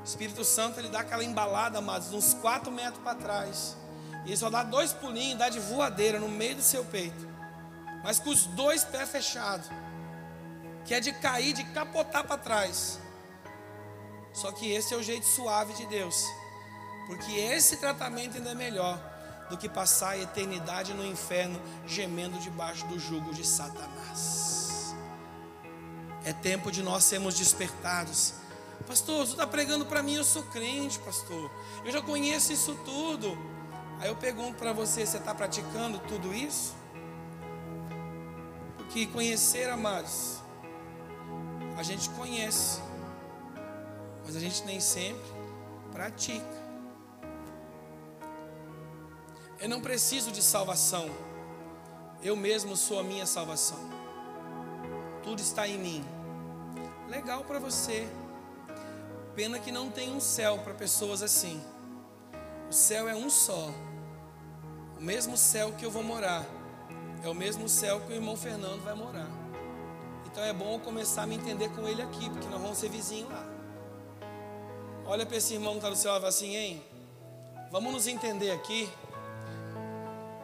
O 0.00 0.04
Espírito 0.04 0.42
Santo 0.44 0.80
ele 0.80 0.88
dá 0.88 1.00
aquela 1.00 1.22
embalada, 1.22 1.78
amados, 1.78 2.12
uns 2.12 2.32
quatro 2.34 2.72
metros 2.72 3.02
para 3.02 3.14
trás. 3.14 3.76
E 4.28 4.36
só 4.36 4.50
dá 4.50 4.62
dois 4.62 4.92
pulinhos, 4.92 5.38
dá 5.38 5.48
de 5.48 5.58
voadeira 5.58 6.20
no 6.20 6.28
meio 6.28 6.56
do 6.56 6.62
seu 6.62 6.84
peito. 6.84 7.26
Mas 8.04 8.20
com 8.20 8.28
os 8.28 8.44
dois 8.44 8.84
pés 8.84 9.08
fechados. 9.08 9.68
Que 10.84 10.94
é 10.94 11.00
de 11.00 11.12
cair, 11.12 11.54
de 11.54 11.64
capotar 11.64 12.24
para 12.24 12.36
trás. 12.36 13.00
Só 14.34 14.52
que 14.52 14.70
esse 14.70 14.92
é 14.92 14.96
o 14.98 15.02
jeito 15.02 15.24
suave 15.24 15.72
de 15.72 15.86
Deus. 15.86 16.26
Porque 17.06 17.32
esse 17.32 17.78
tratamento 17.78 18.36
ainda 18.36 18.50
é 18.50 18.54
melhor 18.54 19.00
do 19.48 19.56
que 19.56 19.66
passar 19.66 20.10
a 20.10 20.18
eternidade 20.18 20.92
no 20.92 21.06
inferno 21.06 21.58
gemendo 21.86 22.38
debaixo 22.38 22.86
do 22.86 22.98
jugo 22.98 23.32
de 23.32 23.46
Satanás. 23.46 24.94
É 26.22 26.34
tempo 26.34 26.70
de 26.70 26.82
nós 26.82 27.04
sermos 27.04 27.34
despertados. 27.34 28.34
Pastor, 28.86 29.26
você 29.26 29.32
está 29.32 29.46
pregando 29.46 29.86
para 29.86 30.02
mim, 30.02 30.16
eu 30.16 30.24
sou 30.24 30.42
crente, 30.42 30.98
pastor. 30.98 31.50
Eu 31.82 31.90
já 31.90 32.02
conheço 32.02 32.52
isso 32.52 32.74
tudo. 32.84 33.57
Aí 34.00 34.08
eu 34.08 34.16
pergunto 34.16 34.58
para 34.58 34.72
você: 34.72 35.04
você 35.04 35.16
está 35.16 35.34
praticando 35.34 35.98
tudo 36.00 36.32
isso? 36.32 36.74
Porque 38.76 39.06
conhecer, 39.06 39.68
amados, 39.68 40.40
a 41.76 41.82
gente 41.82 42.08
conhece, 42.10 42.80
mas 44.24 44.34
a 44.36 44.40
gente 44.40 44.64
nem 44.64 44.80
sempre 44.80 45.30
pratica. 45.92 46.68
Eu 49.60 49.68
não 49.68 49.80
preciso 49.80 50.30
de 50.30 50.40
salvação, 50.40 51.10
eu 52.22 52.36
mesmo 52.36 52.76
sou 52.76 53.00
a 53.00 53.02
minha 53.02 53.26
salvação. 53.26 53.78
Tudo 55.22 55.40
está 55.40 55.66
em 55.66 55.78
mim. 55.78 56.04
Legal 57.08 57.42
para 57.44 57.58
você. 57.58 58.08
Pena 59.34 59.58
que 59.58 59.70
não 59.70 59.90
tem 59.90 60.12
um 60.12 60.20
céu 60.20 60.58
para 60.58 60.74
pessoas 60.74 61.22
assim. 61.22 61.60
O 62.68 62.72
céu 62.72 63.08
é 63.08 63.14
um 63.14 63.30
só. 63.30 63.72
O 64.98 65.02
mesmo 65.02 65.36
céu 65.36 65.72
que 65.72 65.84
eu 65.84 65.90
vou 65.90 66.02
morar 66.02 66.44
é 67.22 67.28
o 67.28 67.34
mesmo 67.34 67.68
céu 67.68 68.00
que 68.00 68.12
o 68.12 68.14
irmão 68.14 68.36
Fernando 68.36 68.82
vai 68.82 68.94
morar. 68.94 69.28
Então 70.26 70.44
é 70.44 70.52
bom 70.52 70.78
começar 70.78 71.22
a 71.22 71.26
me 71.26 71.34
entender 71.34 71.70
com 71.70 71.88
ele 71.88 72.02
aqui, 72.02 72.28
porque 72.28 72.46
nós 72.48 72.60
vamos 72.60 72.78
ser 72.78 72.90
vizinhos 72.90 73.30
lá. 73.30 73.46
Olha 75.06 75.24
para 75.24 75.36
esse 75.36 75.54
irmão 75.54 75.72
que 75.72 75.78
está 75.78 75.88
do 75.88 75.96
céu 75.96 76.12
e 76.12 76.16
fala 76.16 76.28
assim, 76.28 76.54
hein? 76.54 76.82
Vamos 77.70 77.92
nos 77.92 78.06
entender 78.06 78.50
aqui, 78.50 78.88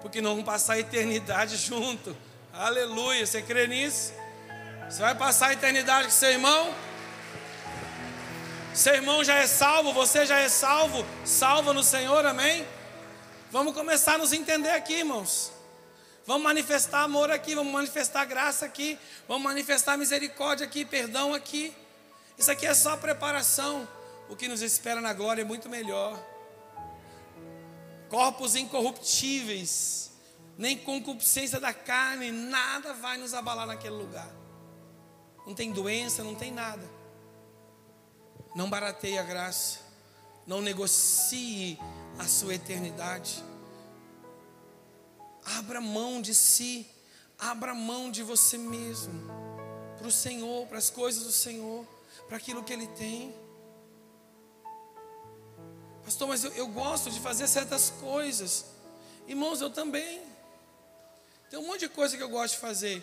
porque 0.00 0.20
nós 0.20 0.32
vamos 0.32 0.46
passar 0.46 0.74
a 0.74 0.78
eternidade 0.78 1.56
junto. 1.56 2.16
Aleluia, 2.52 3.26
você 3.26 3.42
crê 3.42 3.66
nisso? 3.66 4.12
Você 4.88 5.00
vai 5.00 5.14
passar 5.14 5.48
a 5.48 5.52
eternidade 5.52 6.06
com 6.06 6.12
seu 6.12 6.30
irmão? 6.30 6.72
Seu 8.74 8.92
irmão 8.92 9.22
já 9.22 9.36
é 9.36 9.46
salvo, 9.46 9.92
você 9.92 10.26
já 10.26 10.40
é 10.40 10.48
salvo, 10.48 11.06
salva 11.24 11.72
no 11.72 11.84
Senhor, 11.84 12.26
amém? 12.26 12.66
Vamos 13.48 13.72
começar 13.72 14.14
a 14.14 14.18
nos 14.18 14.32
entender 14.32 14.70
aqui, 14.70 14.94
irmãos. 14.94 15.52
Vamos 16.26 16.42
manifestar 16.42 17.04
amor 17.04 17.30
aqui, 17.30 17.54
vamos 17.54 17.72
manifestar 17.72 18.24
graça 18.24 18.66
aqui, 18.66 18.98
vamos 19.28 19.44
manifestar 19.44 19.96
misericórdia 19.96 20.66
aqui, 20.66 20.84
perdão 20.84 21.32
aqui. 21.32 21.72
Isso 22.36 22.50
aqui 22.50 22.66
é 22.66 22.74
só 22.74 22.96
preparação. 22.96 23.88
O 24.28 24.34
que 24.34 24.48
nos 24.48 24.60
espera 24.60 25.00
na 25.00 25.12
glória 25.12 25.42
é 25.42 25.44
muito 25.44 25.68
melhor. 25.68 26.18
Corpos 28.08 28.56
incorruptíveis, 28.56 30.10
nem 30.58 30.76
concupiscência 30.76 31.60
da 31.60 31.72
carne, 31.72 32.32
nada 32.32 32.92
vai 32.92 33.18
nos 33.18 33.34
abalar 33.34 33.68
naquele 33.68 33.94
lugar. 33.94 34.28
Não 35.46 35.54
tem 35.54 35.70
doença, 35.70 36.24
não 36.24 36.34
tem 36.34 36.50
nada. 36.50 36.93
Não 38.54 38.70
barateie 38.70 39.18
a 39.18 39.22
graça, 39.22 39.80
não 40.46 40.60
negocie 40.60 41.78
a 42.18 42.26
sua 42.26 42.54
eternidade. 42.54 43.42
Abra 45.44 45.80
mão 45.80 46.22
de 46.22 46.34
si, 46.34 46.86
abra 47.38 47.74
mão 47.74 48.10
de 48.10 48.22
você 48.22 48.56
mesmo, 48.56 49.12
para 49.98 50.06
o 50.06 50.12
Senhor, 50.12 50.66
para 50.68 50.78
as 50.78 50.88
coisas 50.88 51.24
do 51.24 51.32
Senhor, 51.32 51.84
para 52.28 52.36
aquilo 52.36 52.62
que 52.62 52.72
Ele 52.72 52.86
tem. 52.88 53.34
Pastor, 56.04 56.28
mas 56.28 56.44
eu, 56.44 56.52
eu 56.52 56.68
gosto 56.68 57.10
de 57.10 57.18
fazer 57.18 57.48
certas 57.48 57.90
coisas. 58.00 58.66
Irmãos, 59.26 59.60
eu 59.60 59.70
também. 59.70 60.22
Tem 61.50 61.58
um 61.58 61.66
monte 61.66 61.80
de 61.80 61.88
coisa 61.88 62.16
que 62.16 62.22
eu 62.22 62.28
gosto 62.28 62.54
de 62.54 62.60
fazer. 62.60 63.02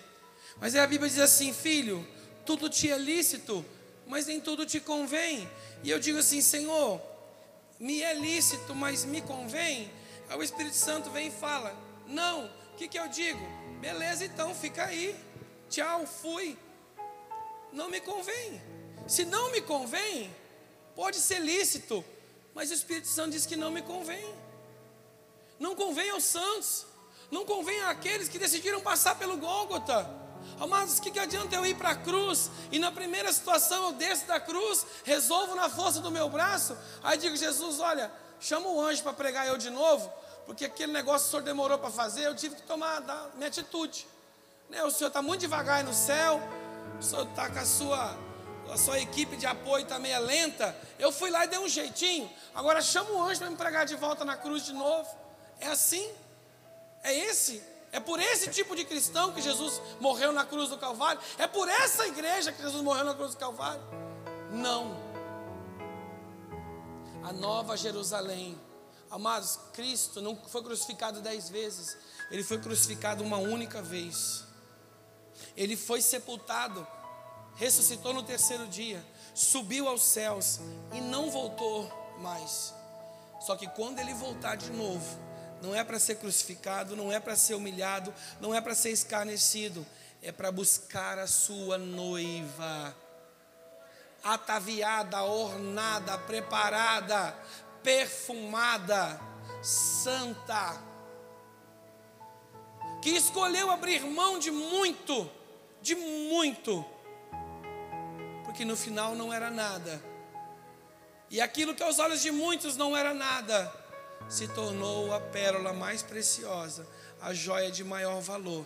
Mas 0.60 0.76
aí 0.76 0.82
a 0.82 0.88
Bíblia 0.88 1.10
diz 1.10 1.20
assim: 1.20 1.52
filho, 1.52 2.08
tudo 2.46 2.70
te 2.70 2.92
é 2.92 2.98
lícito, 2.98 3.66
mas 4.12 4.26
nem 4.26 4.42
tudo 4.42 4.66
te 4.66 4.82
convém. 4.82 5.50
E 5.86 5.90
eu 5.90 5.98
digo 5.98 6.20
assim: 6.20 6.42
Senhor, 6.42 7.02
me 7.80 8.02
é 8.02 8.14
lícito, 8.14 8.76
mas 8.76 9.06
me 9.06 9.22
convém, 9.22 9.90
aí 10.28 10.38
o 10.38 10.44
Espírito 10.44 10.76
Santo 10.76 11.10
vem 11.10 11.28
e 11.30 11.32
fala: 11.32 11.74
Não, 12.06 12.46
o 12.74 12.76
que, 12.76 12.90
que 12.90 13.00
eu 13.00 13.08
digo? 13.08 13.40
Beleza, 13.80 14.26
então 14.26 14.54
fica 14.54 14.84
aí, 14.84 15.16
tchau, 15.70 16.06
fui. 16.06 16.58
Não 17.72 17.90
me 17.90 18.02
convém. 18.02 18.62
Se 19.08 19.24
não 19.24 19.50
me 19.50 19.62
convém, 19.62 20.30
pode 20.94 21.16
ser 21.16 21.40
lícito, 21.40 22.04
mas 22.54 22.70
o 22.70 22.74
Espírito 22.74 23.08
Santo 23.08 23.32
diz 23.32 23.46
que 23.46 23.56
não 23.56 23.72
me 23.72 23.82
convém. 23.82 24.36
Não 25.58 25.74
convém 25.74 26.10
aos 26.10 26.26
santos, 26.26 26.86
não 27.32 27.46
convém 27.46 27.82
àqueles 27.84 28.28
que 28.28 28.38
decidiram 28.38 28.82
passar 28.82 29.18
pelo 29.18 29.38
Gólgota. 29.38 30.21
Amados, 30.60 30.98
o 30.98 31.02
que, 31.02 31.12
que 31.12 31.20
adianta 31.20 31.56
eu 31.56 31.66
ir 31.66 31.76
para 31.76 31.90
a 31.90 31.96
cruz 31.96 32.52
e 32.72 32.80
na 32.80 32.92
primeira 32.92 33.32
situação 33.34 33.86
eu 33.86 33.94
desço 33.94 34.26
da 34.26 34.40
cruz, 34.40 34.86
resolvo 35.04 35.56
na 35.56 35.70
força 35.70 36.00
do 36.00 36.12
meu 36.12 36.30
braço, 36.30 36.78
aí 37.04 37.18
digo, 37.18 37.36
Jesus, 37.36 37.80
olha, 37.80 38.12
chama 38.40 38.68
o 38.68 38.82
anjo 38.82 39.02
para 39.04 39.14
pregar 39.14 39.48
eu 39.48 39.58
de 39.58 39.70
novo, 39.70 40.12
porque 40.46 40.66
aquele 40.66 40.92
negócio 40.92 41.28
o 41.28 41.32
senhor 41.32 41.44
demorou 41.44 41.78
para 41.78 41.90
fazer, 41.90 42.26
eu 42.26 42.36
tive 42.36 42.56
que 42.56 42.64
tomar 42.64 43.00
dar, 43.02 43.30
minha 43.36 43.48
atitude. 43.48 44.08
Né? 44.70 44.84
O 44.84 44.92
senhor 44.92 45.08
está 45.08 45.22
muito 45.22 45.42
devagar 45.42 45.78
aí 45.78 45.84
no 45.84 45.94
céu, 45.94 46.42
o 47.00 47.04
senhor 47.04 47.28
está 47.28 47.50
com 47.50 47.60
a 47.60 47.66
sua, 47.66 48.18
a 48.72 48.78
sua 48.78 49.00
equipe 49.00 49.36
de 49.36 49.46
apoio 49.46 49.84
está 49.84 49.98
meio 50.00 50.20
lenta. 50.22 50.76
Eu 51.00 51.12
fui 51.12 51.30
lá 51.30 51.46
e 51.46 51.48
dei 51.48 51.60
um 51.60 51.68
jeitinho, 51.68 52.30
agora 52.54 52.82
chama 52.82 53.12
o 53.12 53.22
anjo 53.22 53.40
para 53.40 53.50
me 53.50 53.56
pregar 53.56 53.86
de 53.86 53.96
volta 53.96 54.24
na 54.24 54.38
cruz 54.38 54.64
de 54.66 54.74
novo. 54.74 55.10
É 55.60 55.68
assim? 55.68 56.10
É 57.04 57.14
esse 57.14 57.71
é 57.92 58.00
por 58.00 58.20
esse 58.20 58.50
tipo 58.50 58.76
de 58.76 58.86
cristão 58.86 59.34
que 59.34 59.42
Jesus 59.42 59.82
morreu 60.00 60.32
na 60.32 60.46
cruz 60.46 60.70
do 60.70 60.78
Calvário? 60.78 61.22
É 61.38 61.48
por 61.48 61.68
essa 61.68 62.08
igreja 62.08 62.52
que 62.52 62.62
Jesus 62.62 62.82
morreu 62.82 63.06
na 63.06 63.14
cruz 63.14 63.32
do 63.32 63.38
Calvário? 63.38 63.84
Não. 64.52 64.98
A 67.24 67.32
nova 67.34 67.78
Jerusalém, 67.78 68.58
Amados, 69.12 69.60
Cristo 69.74 70.22
não 70.22 70.38
foi 70.48 70.64
crucificado 70.64 71.22
dez 71.22 71.50
vezes, 71.50 71.98
ele 72.32 72.46
foi 72.46 72.58
crucificado 72.60 73.22
uma 73.22 73.36
única 73.38 73.82
vez. 73.82 74.46
Ele 75.58 75.76
foi 75.76 76.02
sepultado, 76.02 76.88
ressuscitou 77.56 78.14
no 78.14 78.24
terceiro 78.24 78.66
dia, 78.70 79.06
subiu 79.36 79.90
aos 79.90 80.02
céus 80.02 80.62
e 80.94 81.02
não 81.02 81.30
voltou 81.30 81.92
mais. 82.20 82.74
Só 83.42 83.58
que 83.58 83.68
quando 83.68 84.00
ele 84.00 84.14
voltar 84.14 84.56
de 84.56 84.72
novo, 84.72 85.20
não 85.62 85.76
é 85.76 85.84
para 85.84 86.00
ser 86.00 86.16
crucificado, 86.16 86.96
não 86.96 87.12
é 87.12 87.20
para 87.20 87.36
ser 87.36 87.54
humilhado, 87.54 88.14
não 88.40 88.54
é 88.54 88.60
para 88.60 88.74
ser 88.74 88.90
escarnecido, 88.90 89.86
é 90.22 90.32
para 90.32 90.52
buscar 90.52 91.20
a 91.20 91.28
sua 91.28 91.78
noiva, 91.78 92.96
ataviada, 94.24 95.24
ornada, 95.24 96.18
preparada, 96.18 97.36
perfumada, 97.84 99.20
santa, 99.62 100.82
que 103.02 103.12
escolheu 103.12 103.70
abrir 103.72 104.02
mão 104.02 104.40
de 104.40 104.52
muito, 104.52 105.30
de 105.82 105.96
muito, 105.96 106.86
porque 108.44 108.66
no 108.66 108.76
final 108.76 109.16
não 109.16 109.32
era 109.32 109.50
nada, 109.50 110.04
e 111.30 111.40
aquilo 111.40 111.74
que 111.74 111.82
aos 111.82 111.98
olhos 111.98 112.22
de 112.22 112.32
muitos 112.32 112.76
não 112.76 112.96
era 112.96 113.14
nada, 113.14 113.81
se 114.30 114.48
tornou 114.48 115.14
a 115.14 115.20
pérola 115.20 115.74
mais 115.74 116.02
preciosa, 116.02 116.88
a 117.22 117.34
joia 117.34 117.72
de 117.72 117.84
maior 117.84 118.22
valor 118.22 118.66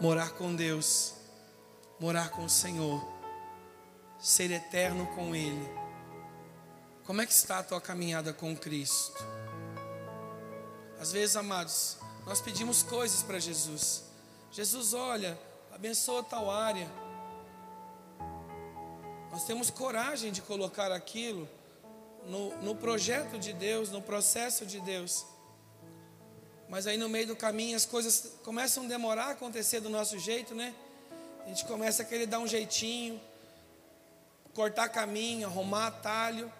morar 0.00 0.30
com 0.30 0.56
Deus, 0.56 1.12
morar 2.00 2.30
com 2.30 2.44
o 2.44 2.50
Senhor, 2.50 3.06
ser 4.18 4.50
eterno 4.50 5.06
com 5.14 5.36
Ele. 5.36 5.68
Como 7.04 7.20
é 7.20 7.26
que 7.26 7.32
está 7.32 7.58
a 7.58 7.62
tua 7.62 7.80
caminhada 7.80 8.32
com 8.32 8.56
Cristo? 8.56 9.22
Às 10.98 11.12
vezes, 11.12 11.36
amados, 11.36 11.98
nós 12.24 12.40
pedimos 12.40 12.82
coisas 12.82 13.22
para 13.22 13.38
Jesus. 13.38 14.04
Jesus, 14.50 14.94
olha, 14.94 15.38
abençoa 15.70 16.22
tal 16.22 16.50
área. 16.50 16.90
Nós 19.30 19.44
temos 19.44 19.68
coragem 19.70 20.32
de 20.32 20.40
colocar 20.40 20.90
aquilo 20.90 21.48
no, 22.26 22.56
no 22.62 22.74
projeto 22.74 23.38
de 23.38 23.52
Deus, 23.52 23.90
no 23.90 24.02
processo 24.02 24.66
de 24.66 24.80
Deus. 24.80 25.26
Mas 26.68 26.86
aí 26.86 26.96
no 26.96 27.08
meio 27.08 27.26
do 27.26 27.36
caminho 27.36 27.76
as 27.76 27.84
coisas 27.84 28.34
começam 28.44 28.84
a 28.84 28.86
demorar 28.86 29.26
a 29.26 29.30
acontecer 29.30 29.80
do 29.80 29.88
nosso 29.88 30.18
jeito, 30.18 30.54
né? 30.54 30.74
A 31.44 31.48
gente 31.48 31.64
começa 31.64 32.02
a 32.02 32.04
querer 32.04 32.26
dar 32.26 32.38
um 32.38 32.46
jeitinho, 32.46 33.20
cortar 34.54 34.88
caminho, 34.88 35.48
arrumar 35.48 35.88
atalho. 35.88 36.52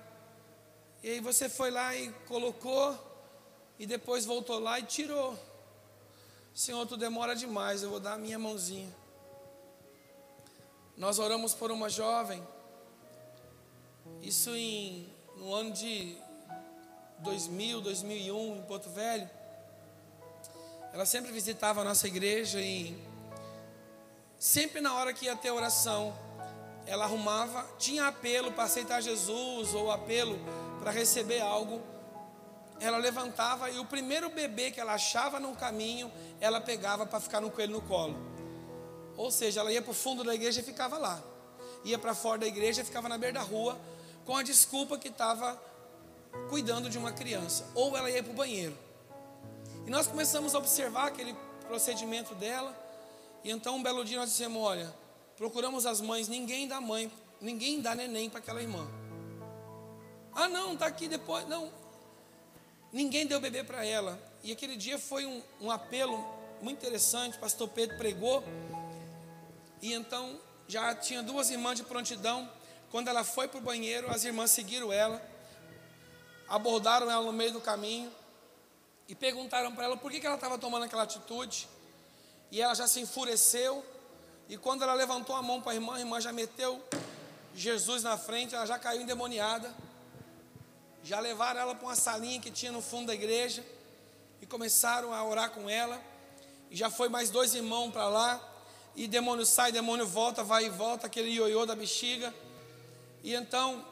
E 1.02 1.10
aí 1.10 1.20
você 1.20 1.48
foi 1.48 1.70
lá 1.70 1.94
e 1.94 2.10
colocou, 2.26 2.98
e 3.78 3.86
depois 3.86 4.24
voltou 4.24 4.58
lá 4.58 4.78
e 4.78 4.82
tirou. 4.82 5.38
Senhor, 6.52 6.84
tu 6.86 6.96
demora 6.96 7.34
demais, 7.34 7.82
eu 7.82 7.90
vou 7.90 8.00
dar 8.00 8.14
a 8.14 8.18
minha 8.18 8.38
mãozinha. 8.38 8.92
Nós 10.96 11.18
oramos 11.18 11.54
por 11.54 11.70
uma 11.70 11.88
jovem, 11.88 12.46
isso 14.20 14.50
em, 14.50 15.08
no 15.40 15.54
ano 15.54 15.72
de 15.72 16.18
2000, 17.20 17.80
2001, 17.80 18.56
em 18.58 18.62
Porto 18.62 18.90
Velho. 18.90 19.28
Ela 20.92 21.06
sempre 21.06 21.32
visitava 21.32 21.80
a 21.80 21.84
nossa 21.84 22.06
igreja 22.06 22.60
e 22.60 22.94
sempre 24.38 24.82
na 24.82 24.94
hora 24.94 25.14
que 25.14 25.24
ia 25.24 25.34
ter 25.34 25.50
oração, 25.50 26.14
ela 26.86 27.04
arrumava, 27.04 27.66
tinha 27.78 28.06
apelo 28.06 28.52
para 28.52 28.64
aceitar 28.64 29.00
Jesus 29.00 29.72
ou 29.72 29.90
apelo 29.90 30.38
para 30.78 30.90
receber 30.90 31.40
algo. 31.40 31.80
Ela 32.78 32.98
levantava 32.98 33.70
e 33.70 33.78
o 33.78 33.84
primeiro 33.86 34.28
bebê 34.28 34.70
que 34.70 34.80
ela 34.80 34.92
achava 34.92 35.40
no 35.40 35.56
caminho, 35.56 36.12
ela 36.38 36.60
pegava 36.60 37.06
para 37.06 37.18
ficar 37.18 37.40
no 37.40 37.50
coelho 37.50 37.72
no 37.72 37.80
colo. 37.82 38.14
Ou 39.16 39.30
seja, 39.30 39.60
ela 39.60 39.72
ia 39.72 39.80
para 39.80 39.90
o 39.90 39.94
fundo 39.94 40.22
da 40.22 40.34
igreja 40.34 40.60
e 40.60 40.62
ficava 40.62 40.98
lá. 40.98 41.22
Ia 41.82 41.98
para 41.98 42.14
fora 42.14 42.40
da 42.40 42.46
igreja 42.46 42.82
e 42.82 42.84
ficava 42.84 43.08
na 43.08 43.16
beira 43.16 43.38
da 43.38 43.42
rua 43.42 43.78
com 44.30 44.36
a 44.36 44.44
desculpa 44.44 44.96
que 44.96 45.08
estava 45.08 45.60
cuidando 46.48 46.88
de 46.88 46.96
uma 46.96 47.10
criança. 47.10 47.68
Ou 47.74 47.96
ela 47.96 48.08
ia 48.08 48.22
para 48.22 48.30
o 48.30 48.36
banheiro. 48.36 48.78
E 49.84 49.90
nós 49.90 50.06
começamos 50.06 50.54
a 50.54 50.58
observar 50.58 51.08
aquele 51.08 51.34
procedimento 51.66 52.32
dela. 52.36 52.72
E 53.42 53.50
então 53.50 53.74
um 53.74 53.82
belo 53.82 54.04
dia 54.04 54.20
nós 54.20 54.30
dissemos: 54.30 54.62
olha, 54.62 54.94
procuramos 55.36 55.84
as 55.84 56.00
mães, 56.00 56.28
ninguém 56.28 56.68
dá 56.68 56.80
mãe, 56.80 57.10
ninguém 57.40 57.80
dá 57.80 57.92
neném 57.92 58.30
para 58.30 58.38
aquela 58.38 58.62
irmã. 58.62 58.88
Ah, 60.32 60.48
não, 60.48 60.74
está 60.74 60.86
aqui 60.86 61.08
depois. 61.08 61.44
Não. 61.48 61.68
Ninguém 62.92 63.26
deu 63.26 63.40
bebê 63.40 63.64
para 63.64 63.84
ela. 63.84 64.16
E 64.44 64.52
aquele 64.52 64.76
dia 64.76 64.96
foi 64.96 65.26
um, 65.26 65.42
um 65.60 65.72
apelo 65.72 66.24
muito 66.62 66.78
interessante. 66.78 67.36
O 67.36 67.40
pastor 67.40 67.68
Pedro 67.70 67.96
pregou. 67.96 68.44
E 69.82 69.92
então 69.92 70.38
já 70.68 70.94
tinha 70.94 71.20
duas 71.20 71.50
irmãs 71.50 71.74
de 71.74 71.82
prontidão. 71.82 72.59
Quando 72.90 73.08
ela 73.08 73.22
foi 73.22 73.46
para 73.46 73.58
o 73.58 73.60
banheiro, 73.60 74.10
as 74.10 74.24
irmãs 74.24 74.50
seguiram 74.50 74.92
ela, 74.92 75.22
abordaram 76.48 77.08
ela 77.08 77.22
no 77.22 77.32
meio 77.32 77.52
do 77.52 77.60
caminho 77.60 78.12
e 79.08 79.14
perguntaram 79.14 79.72
para 79.72 79.84
ela 79.84 79.96
por 79.96 80.10
que, 80.10 80.18
que 80.18 80.26
ela 80.26 80.34
estava 80.34 80.58
tomando 80.58 80.84
aquela 80.84 81.04
atitude. 81.04 81.68
E 82.50 82.60
ela 82.60 82.74
já 82.74 82.88
se 82.88 83.00
enfureceu. 83.00 83.84
E 84.48 84.56
quando 84.56 84.82
ela 84.82 84.94
levantou 84.94 85.36
a 85.36 85.42
mão 85.42 85.60
para 85.62 85.72
a 85.72 85.74
irmã, 85.76 85.94
a 85.94 86.00
irmã 86.00 86.20
já 86.20 86.32
meteu 86.32 86.82
Jesus 87.54 88.02
na 88.02 88.18
frente, 88.18 88.56
ela 88.56 88.66
já 88.66 88.78
caiu 88.78 89.02
endemoniada. 89.02 89.72
Já 91.04 91.20
levaram 91.20 91.60
ela 91.60 91.74
para 91.74 91.86
uma 91.86 91.96
salinha 91.96 92.40
que 92.40 92.50
tinha 92.50 92.72
no 92.72 92.82
fundo 92.82 93.06
da 93.06 93.14
igreja 93.14 93.64
e 94.42 94.46
começaram 94.46 95.14
a 95.14 95.24
orar 95.24 95.50
com 95.50 95.70
ela. 95.70 96.00
E 96.68 96.76
já 96.76 96.90
foi 96.90 97.08
mais 97.08 97.30
dois 97.30 97.54
irmãos 97.54 97.92
para 97.92 98.08
lá. 98.08 98.40
E 98.96 99.06
demônio 99.06 99.46
sai, 99.46 99.70
demônio 99.70 100.06
volta, 100.06 100.42
vai 100.42 100.66
e 100.66 100.68
volta, 100.68 101.06
aquele 101.06 101.30
ioiô 101.30 101.64
da 101.64 101.76
bexiga. 101.76 102.34
E 103.22 103.34
então, 103.34 103.84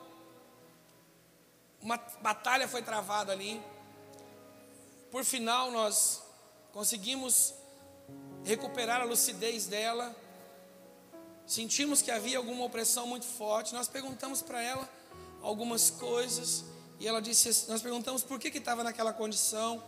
uma 1.80 1.96
batalha 2.20 2.66
foi 2.66 2.82
travada 2.82 3.32
ali. 3.32 3.62
Por 5.10 5.24
final, 5.24 5.70
nós 5.70 6.22
conseguimos 6.72 7.54
recuperar 8.44 9.00
a 9.00 9.04
lucidez 9.04 9.66
dela. 9.66 10.14
Sentimos 11.46 12.02
que 12.02 12.10
havia 12.10 12.38
alguma 12.38 12.64
opressão 12.64 13.06
muito 13.06 13.26
forte. 13.26 13.74
Nós 13.74 13.88
perguntamos 13.88 14.42
para 14.42 14.62
ela 14.62 14.88
algumas 15.42 15.90
coisas 15.90 16.64
e 16.98 17.06
ela 17.06 17.22
disse: 17.22 17.68
Nós 17.68 17.80
perguntamos 17.80 18.22
por 18.22 18.38
que 18.38 18.48
estava 18.48 18.82
naquela 18.82 19.12
condição. 19.12 19.82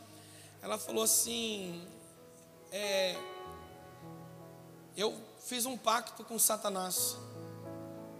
Ela 0.62 0.78
falou 0.78 1.04
assim: 1.04 1.86
é, 2.70 3.16
Eu 4.96 5.16
fiz 5.44 5.66
um 5.66 5.76
pacto 5.76 6.24
com 6.24 6.38
Satanás. 6.38 7.16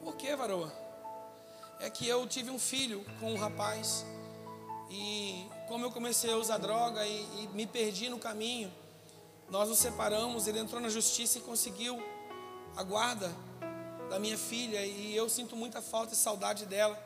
Por 0.03 0.17
que, 0.17 0.35
varoa? 0.35 0.90
É 1.81 1.89
que 1.89 2.07
eu 2.07 2.27
tive 2.27 2.51
um 2.51 2.59
filho 2.59 3.05
com 3.19 3.33
um 3.33 3.37
rapaz 3.37 4.05
e 4.91 5.47
como 5.69 5.85
eu 5.85 5.91
comecei 5.91 6.33
a 6.33 6.37
usar 6.37 6.59
droga 6.59 7.07
e, 7.07 7.45
e 7.45 7.49
me 7.55 7.67
perdi 7.67 8.09
no 8.09 8.19
caminho, 8.19 8.73
nós 9.49 9.69
nos 9.69 9.79
separamos. 9.79 10.47
Ele 10.47 10.59
entrou 10.59 10.81
na 10.81 10.89
justiça 10.89 11.39
e 11.39 11.41
conseguiu 11.41 12.03
a 12.77 12.83
guarda 12.83 13.33
da 14.11 14.19
minha 14.19 14.37
filha. 14.37 14.85
E 14.85 15.15
eu 15.15 15.29
sinto 15.29 15.57
muita 15.57 15.81
falta 15.81 16.13
e 16.13 16.17
saudade 16.17 16.67
dela. 16.67 16.99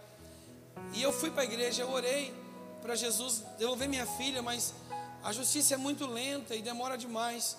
E 0.92 1.02
eu 1.02 1.12
fui 1.12 1.30
para 1.30 1.42
a 1.42 1.44
igreja, 1.44 1.82
eu 1.82 1.90
orei 1.90 2.34
para 2.82 2.96
Jesus 2.96 3.44
devolver 3.58 3.88
minha 3.88 4.06
filha, 4.06 4.42
mas 4.42 4.74
a 5.22 5.32
justiça 5.32 5.74
é 5.74 5.76
muito 5.76 6.06
lenta 6.06 6.54
e 6.54 6.62
demora 6.62 6.96
demais. 6.98 7.56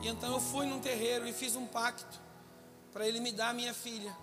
E 0.00 0.08
então 0.08 0.32
eu 0.32 0.40
fui 0.40 0.66
num 0.66 0.80
terreiro 0.80 1.26
e 1.26 1.32
fiz 1.32 1.56
um 1.56 1.66
pacto 1.66 2.20
para 2.92 3.06
ele 3.08 3.20
me 3.20 3.32
dar 3.32 3.52
minha 3.52 3.74
filha. 3.74 4.14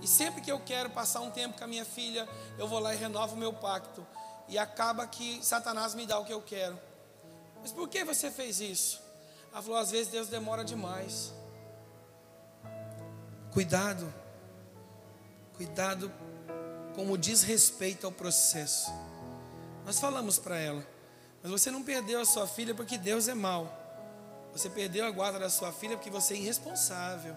E 0.00 0.06
sempre 0.06 0.40
que 0.40 0.50
eu 0.50 0.60
quero 0.60 0.90
passar 0.90 1.20
um 1.20 1.30
tempo 1.30 1.58
com 1.58 1.64
a 1.64 1.66
minha 1.66 1.84
filha, 1.84 2.28
eu 2.56 2.68
vou 2.68 2.78
lá 2.78 2.94
e 2.94 2.96
renovo 2.96 3.34
o 3.34 3.38
meu 3.38 3.52
pacto 3.52 4.06
e 4.48 4.58
acaba 4.58 5.06
que 5.06 5.44
Satanás 5.44 5.94
me 5.94 6.06
dá 6.06 6.18
o 6.18 6.24
que 6.24 6.32
eu 6.32 6.40
quero. 6.40 6.78
Mas 7.60 7.72
por 7.72 7.88
que 7.88 8.04
você 8.04 8.30
fez 8.30 8.60
isso? 8.60 9.00
Ela 9.52 9.62
falou: 9.62 9.78
às 9.78 9.90
vezes 9.90 10.08
Deus 10.08 10.28
demora 10.28 10.64
demais. 10.64 11.32
Cuidado, 13.52 14.12
cuidado 15.56 16.12
como 16.94 17.16
diz 17.16 17.42
respeito 17.42 18.06
ao 18.06 18.12
processo. 18.12 18.90
Nós 19.84 20.00
falamos 20.00 20.38
para 20.38 20.58
ela, 20.58 20.84
mas 21.42 21.50
você 21.50 21.70
não 21.70 21.82
perdeu 21.82 22.20
a 22.20 22.24
sua 22.24 22.46
filha 22.46 22.74
porque 22.74 22.98
Deus 22.98 23.28
é 23.28 23.34
mau. 23.34 23.72
Você 24.52 24.68
perdeu 24.68 25.06
a 25.06 25.10
guarda 25.10 25.38
da 25.38 25.50
sua 25.50 25.72
filha 25.72 25.96
porque 25.96 26.10
você 26.10 26.34
é 26.34 26.38
irresponsável. 26.38 27.36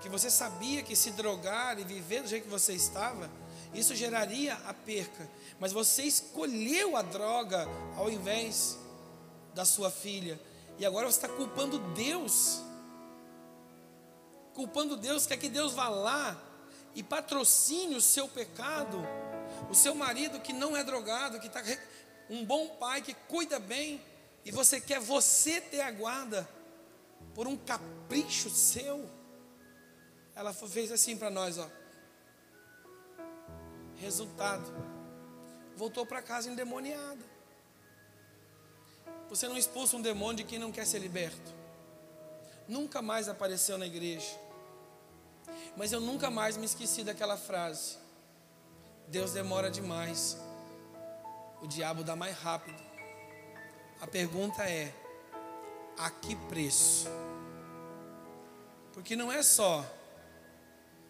Porque 0.00 0.08
você 0.08 0.30
sabia 0.30 0.82
que 0.82 0.96
se 0.96 1.10
drogar 1.10 1.78
e 1.78 1.84
viver 1.84 2.22
do 2.22 2.28
jeito 2.30 2.44
que 2.44 2.50
você 2.50 2.72
estava, 2.72 3.30
isso 3.74 3.94
geraria 3.94 4.54
a 4.66 4.72
perca. 4.72 5.28
Mas 5.58 5.72
você 5.74 6.04
escolheu 6.04 6.96
a 6.96 7.02
droga 7.02 7.68
ao 7.98 8.08
invés 8.08 8.78
da 9.54 9.66
sua 9.66 9.90
filha. 9.90 10.40
E 10.78 10.86
agora 10.86 11.06
você 11.06 11.18
está 11.18 11.28
culpando 11.28 11.78
Deus. 11.92 12.62
Culpando 14.54 14.96
Deus, 14.96 15.26
quer 15.26 15.36
que 15.36 15.50
Deus 15.50 15.74
vá 15.74 15.90
lá 15.90 16.34
e 16.94 17.02
patrocine 17.02 17.94
o 17.94 18.00
seu 18.00 18.26
pecado. 18.26 19.06
o 19.68 19.74
seu 19.74 19.94
marido 19.94 20.40
que 20.40 20.54
não 20.54 20.74
é 20.74 20.82
drogado, 20.82 21.38
que 21.38 21.46
está 21.46 21.62
um 22.30 22.42
bom 22.42 22.68
pai 22.68 23.02
que 23.02 23.12
cuida 23.28 23.58
bem, 23.58 24.00
e 24.46 24.50
você 24.50 24.80
quer 24.80 24.98
você 24.98 25.60
ter 25.60 25.82
a 25.82 25.90
guarda 25.90 26.48
por 27.34 27.46
um 27.46 27.54
capricho 27.54 28.48
seu. 28.48 29.19
Ela 30.40 30.54
fez 30.54 30.90
assim 30.90 31.18
para 31.18 31.28
nós, 31.28 31.58
ó. 31.58 31.68
Resultado, 33.96 34.72
voltou 35.76 36.06
para 36.06 36.22
casa 36.22 36.48
endemoniada. 36.48 37.22
Você 39.28 39.46
não 39.46 39.58
expulsa 39.58 39.98
um 39.98 40.00
demônio 40.00 40.38
de 40.38 40.44
quem 40.44 40.58
não 40.58 40.72
quer 40.72 40.86
ser 40.86 40.98
liberto. 40.98 41.54
Nunca 42.66 43.02
mais 43.02 43.28
apareceu 43.28 43.76
na 43.76 43.84
igreja. 43.86 44.34
Mas 45.76 45.92
eu 45.92 46.00
nunca 46.00 46.30
mais 46.30 46.56
me 46.56 46.64
esqueci 46.64 47.04
daquela 47.04 47.36
frase. 47.36 47.98
Deus 49.08 49.32
demora 49.34 49.70
demais. 49.70 50.38
O 51.60 51.66
diabo 51.66 52.02
dá 52.02 52.16
mais 52.16 52.34
rápido. 52.38 52.82
A 54.00 54.06
pergunta 54.06 54.66
é: 54.66 54.90
a 55.98 56.08
que 56.08 56.34
preço? 56.48 57.08
Porque 58.94 59.14
não 59.14 59.30
é 59.30 59.42
só 59.42 59.99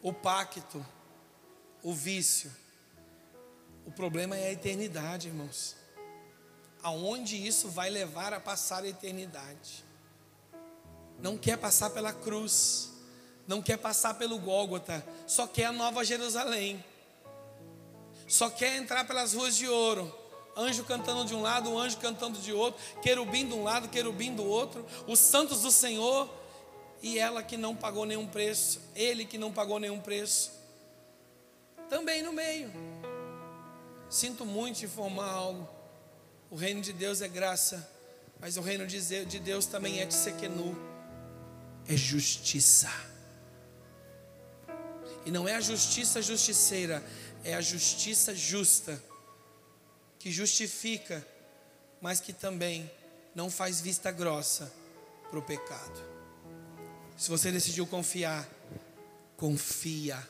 o 0.03 0.13
pacto, 0.13 0.85
o 1.83 1.93
vício. 1.93 2.51
O 3.87 3.93
problema 3.93 4.37
é 4.37 4.49
a 4.49 4.53
eternidade, 4.53 5.29
irmãos. 5.29 5.77
Aonde 6.83 7.37
isso 7.37 7.69
vai 7.69 7.91
levar 7.91 8.33
a 8.33 8.41
passar 8.41 8.85
a 8.85 8.89
eternidade? 8.89 9.85
Não 11.19 11.37
quer 11.37 11.59
passar 11.59 11.91
pela 11.91 12.13
cruz, 12.13 12.91
não 13.47 13.61
quer 13.61 13.77
passar 13.77 14.15
pelo 14.15 14.39
Gólgota, 14.39 15.05
só 15.27 15.47
quer 15.47 15.67
a 15.67 15.73
nova 15.73 16.05
Jerusalém. 16.05 16.83
Só 18.27 18.49
quer 18.49 18.77
entrar 18.77 19.07
pelas 19.07 19.35
ruas 19.35 19.57
de 19.57 19.69
ouro. 19.69 20.17
Anjo 20.57 20.85
cantando 20.85 21.25
de 21.25 21.35
um 21.35 21.43
lado, 21.43 21.77
anjo 21.77 21.97
cantando 21.99 22.39
de 22.39 22.53
outro, 22.53 22.81
querubim 23.03 23.47
de 23.47 23.55
um 23.55 23.65
lado, 23.65 23.89
querubim 23.89 24.35
do 24.35 24.45
outro, 24.45 24.87
os 25.07 25.19
santos 25.19 25.63
do 25.63 25.71
Senhor 25.71 26.29
e 27.03 27.19
ela 27.19 27.43
que 27.43 27.57
não 27.57 27.75
pagou 27.75 28.05
nenhum 28.05 28.27
preço, 28.27 28.81
ele 28.95 29.25
que 29.25 29.39
não 29.39 29.53
pagou 29.53 29.79
nenhum 29.79 30.01
preço, 30.01 30.53
também 31.89 32.23
no 32.23 32.33
meio. 32.33 32.71
Sinto 34.09 34.45
muito 34.45 34.85
informar 34.85 35.31
algo. 35.31 35.69
O 36.51 36.57
reino 36.57 36.81
de 36.81 36.93
Deus 36.93 37.23
é 37.23 37.29
graça, 37.29 37.89
mas 38.41 38.57
o 38.57 38.61
reino 38.61 38.87
de 38.87 39.39
Deus 39.39 39.67
também 39.67 40.01
é 40.01 40.07
tsequenu, 40.07 40.77
é 41.89 41.97
justiça. 41.97 42.91
E 45.25 45.31
não 45.31 45.49
é 45.49 45.55
a 45.55 45.61
justiça 45.61 46.21
justiceira, 46.21 47.05
é 47.45 47.55
a 47.55 47.61
justiça 47.61 48.35
justa, 48.35 49.03
que 50.19 50.31
justifica, 50.31 51.27
mas 52.01 52.21
que 52.21 52.33
também 52.33 52.91
não 53.35 53.51
faz 53.51 53.81
vista 53.81 54.11
grossa 54.11 54.73
para 55.31 55.39
o 55.39 55.43
pecado. 55.43 56.20
Se 57.21 57.29
você 57.29 57.53
decidiu 57.53 57.87
confiar, 57.87 58.49
confia. 59.37 60.27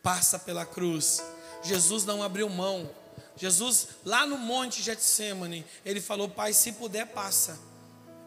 Passa 0.00 0.38
pela 0.38 0.64
cruz. 0.64 1.20
Jesus 1.60 2.04
não 2.04 2.22
abriu 2.22 2.48
mão. 2.48 2.88
Jesus, 3.36 3.88
lá 4.04 4.24
no 4.24 4.38
monte 4.38 4.80
Getsemane, 4.80 5.66
ele 5.84 6.00
falou: 6.00 6.28
Pai, 6.28 6.52
se 6.52 6.70
puder, 6.70 7.08
passa. 7.08 7.58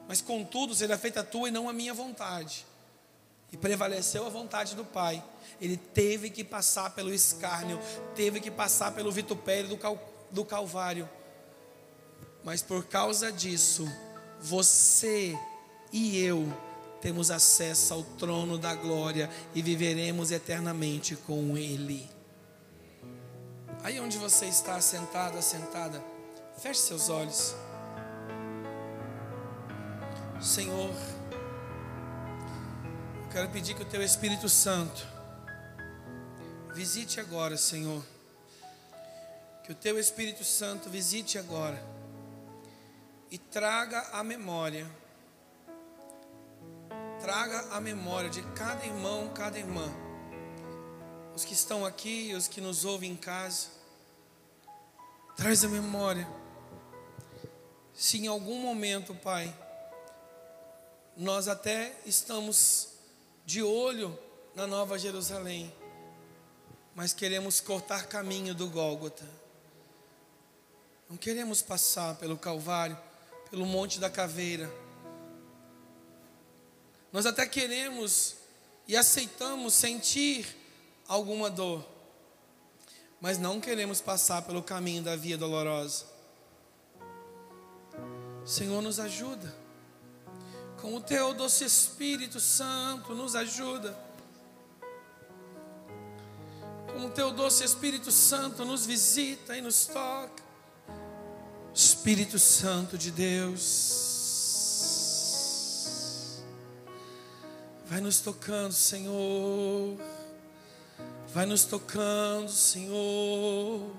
Mas 0.06 0.20
contudo, 0.20 0.76
seja 0.76 0.98
feita 0.98 1.22
a 1.22 1.24
tua 1.24 1.48
e 1.48 1.52
não 1.52 1.70
a 1.70 1.72
minha 1.72 1.94
vontade. 1.94 2.66
E 3.54 3.56
prevaleceu 3.56 4.26
a 4.26 4.30
vontade 4.30 4.76
do 4.76 4.84
Pai. 4.84 5.24
Ele 5.62 5.78
teve 5.78 6.30
que 6.30 6.44
passar 6.44 6.90
pelo 6.90 7.14
escárnio, 7.14 7.80
teve 8.14 8.42
que 8.42 8.52
passar 8.52 8.92
pelo 8.92 9.14
vitupério 9.14 9.70
do, 9.70 9.78
cal, 9.78 9.98
do 10.30 10.44
Calvário. 10.44 11.10
Mas 12.44 12.62
por 12.62 12.84
causa 12.84 13.32
disso, 13.32 13.90
você 14.42 15.40
e 15.94 16.18
eu 16.18 16.67
temos 17.02 17.32
acesso 17.32 17.94
ao 17.94 18.04
trono 18.04 18.58
da 18.58 18.74
glória 18.74 19.30
e 19.54 19.62
viveremos 19.62 20.32
eternamente 20.32 21.16
com 21.16 21.58
Ele. 21.58 22.10
Aí 23.84 24.00
onde 24.00 24.18
você 24.18 24.46
está 24.48 24.82
sentado, 24.82 25.42
sentada, 25.42 26.04
feche 26.58 26.82
seus 26.82 27.10
olhos. 27.10 27.56
Senhor, 30.42 30.94
eu 33.24 33.30
quero 33.32 33.50
pedir 33.50 33.76
que 33.76 33.84
o 33.84 33.86
Teu 33.86 34.04
Espírito 34.04 34.50
Santo 34.50 35.08
visite 36.74 37.20
agora, 37.20 37.58
Senhor. 37.58 38.04
Que 39.64 39.72
o 39.72 39.76
Teu 39.76 40.00
Espírito 40.00 40.44
Santo 40.44 40.90
visite 40.90 41.38
agora 41.38 41.82
e 43.30 43.38
traga 43.38 44.02
a 44.14 44.24
memória 44.24 44.90
traga 47.28 47.60
a 47.72 47.82
memória 47.82 48.30
de 48.30 48.42
cada 48.54 48.86
irmão, 48.86 49.28
cada 49.34 49.60
irmã, 49.60 49.94
os 51.36 51.44
que 51.44 51.54
estão 51.54 51.86
aqui, 51.86 52.34
os 52.34 52.48
que 52.48 52.62
nos 52.62 52.86
ouvem 52.86 53.12
em 53.12 53.16
casa, 53.18 53.68
traz 55.36 55.62
a 55.66 55.68
memória. 55.68 56.26
Se 57.94 58.18
em 58.18 58.28
algum 58.28 58.62
momento, 58.62 59.14
Pai, 59.14 59.54
nós 61.18 61.50
até 61.50 61.94
estamos 62.06 62.92
de 63.46 63.62
olho 63.62 64.18
na 64.56 64.66
Nova 64.66 64.98
Jerusalém, 64.98 65.76
mas 66.96 67.12
queremos 67.12 67.60
cortar 67.60 68.08
caminho 68.08 68.56
do 68.56 68.70
Gólgota. 68.70 69.26
Não 71.10 71.18
queremos 71.18 71.62
passar 71.62 72.16
pelo 72.16 72.38
Calvário, 72.38 72.98
pelo 73.50 73.66
Monte 73.66 74.00
da 74.00 74.10
Caveira 74.10 74.87
nós 77.12 77.26
até 77.26 77.46
queremos 77.46 78.36
e 78.88 78.96
aceitamos 78.96 79.74
sentir 79.74 80.46
alguma 81.08 81.50
dor, 81.50 81.86
mas 83.20 83.38
não 83.38 83.60
queremos 83.60 84.02
passar 84.02 84.44
pelo 84.44 84.62
caminho 84.62 85.04
da 85.04 85.16
via 85.16 85.38
dolorosa. 85.38 86.06
Senhor, 88.46 88.82
nos 88.82 89.00
ajuda. 89.00 89.54
Com 90.82 90.96
o 90.96 91.02
teu 91.02 91.34
doce 91.34 91.66
Espírito 91.66 92.40
Santo, 92.40 93.14
nos 93.14 93.36
ajuda. 93.36 93.98
Com 96.94 97.08
o 97.08 97.10
teu 97.10 97.32
doce 97.32 97.64
Espírito 97.64 98.12
Santo, 98.12 98.64
nos 98.64 98.86
visita 98.86 99.58
e 99.58 99.62
nos 99.62 99.86
toca. 99.86 100.44
Espírito 101.74 102.40
Santo 102.40 102.98
de 102.98 103.12
Deus. 103.12 104.07
Vai 107.90 108.02
nos 108.02 108.20
tocando, 108.20 108.74
Senhor. 108.74 109.98
Vai 111.34 111.46
nos 111.46 111.64
tocando, 111.64 112.50
Senhor. 112.50 113.96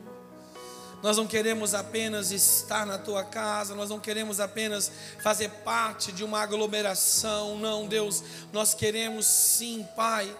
Nós 1.02 1.16
não 1.16 1.26
queremos 1.26 1.74
apenas 1.74 2.30
estar 2.30 2.84
na 2.84 2.98
tua 2.98 3.24
casa, 3.24 3.74
nós 3.74 3.88
não 3.88 3.98
queremos 3.98 4.40
apenas 4.40 4.90
fazer 5.22 5.48
parte 5.64 6.12
de 6.12 6.24
uma 6.24 6.40
aglomeração, 6.40 7.56
não, 7.56 7.86
Deus, 7.86 8.22
nós 8.52 8.74
queremos 8.74 9.24
sim, 9.26 9.86
Pai 9.94 10.36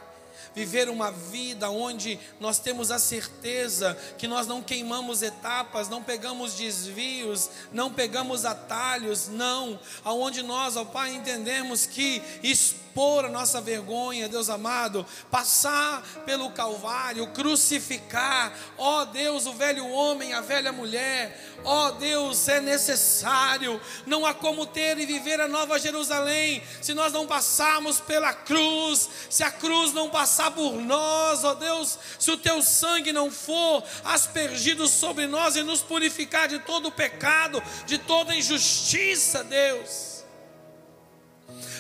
viver 0.55 0.89
uma 0.89 1.11
vida 1.11 1.71
onde 1.71 2.19
nós 2.41 2.59
temos 2.59 2.91
a 2.91 2.99
certeza 2.99 3.97
que 4.17 4.29
nós 4.29 4.47
não 4.47 4.63
queimamos 4.63 5.23
etapas, 5.23 5.89
não 5.89 6.03
pegamos 6.03 6.55
desvios, 6.55 7.51
não 7.73 7.93
pegamos 7.93 8.45
atalhos, 8.45 9.29
não, 9.29 9.79
aonde 10.05 10.43
nós, 10.43 10.77
ó 10.77 10.85
Pai, 10.85 11.15
entendemos 11.15 11.87
que 11.87 12.23
expor 12.43 13.25
a 13.25 13.29
nossa 13.29 13.61
vergonha, 13.61 14.29
Deus 14.29 14.51
amado, 14.51 15.07
passar 15.31 16.03
pelo 16.25 16.51
Calvário, 16.51 17.29
crucificar, 17.29 18.53
ó 18.77 19.05
Deus, 19.05 19.47
o 19.47 19.53
velho 19.53 19.89
homem, 19.89 20.33
a 20.33 20.41
velha 20.41 20.73
mulher, 20.73 21.39
ó 21.65 21.93
Deus, 21.93 22.49
é 22.49 22.61
necessário, 22.61 23.81
não 24.07 24.27
há 24.27 24.35
como 24.35 24.67
ter 24.67 24.99
e 24.99 25.07
viver 25.07 25.41
a 25.41 25.47
nova 25.47 25.79
Jerusalém 25.79 26.63
se 26.81 26.95
nós 26.95 27.13
não 27.13 27.27
passarmos 27.27 28.01
pela 28.01 28.33
cruz, 28.33 29.09
se 29.31 29.43
a 29.43 29.51
cruz 29.51 29.93
não 29.93 30.11
passar 30.11 30.38
por 30.51 30.75
nós, 30.75 31.45
ó 31.45 31.55
Deus, 31.55 31.99
se 32.19 32.31
o 32.31 32.37
teu 32.37 32.63
sangue 32.63 33.13
não 33.13 33.31
for 33.31 33.83
aspergido 34.05 34.87
sobre 34.87 35.27
nós 35.27 35.57
e 35.57 35.63
nos 35.63 35.83
purificar 35.83 36.49
de 36.49 36.59
todo 36.61 36.93
pecado, 36.93 37.63
de 37.87 37.99
toda 37.99 38.35
injustiça, 38.35 39.43
Deus 39.45 40.19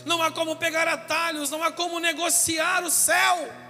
não 0.05 0.23
há 0.23 0.31
como 0.31 0.57
pegar 0.57 0.89
atalhos, 0.89 1.51
não 1.51 1.63
há 1.63 1.71
como 1.71 2.01
negociar 2.01 2.83
o 2.83 2.91
céu. 2.91 3.68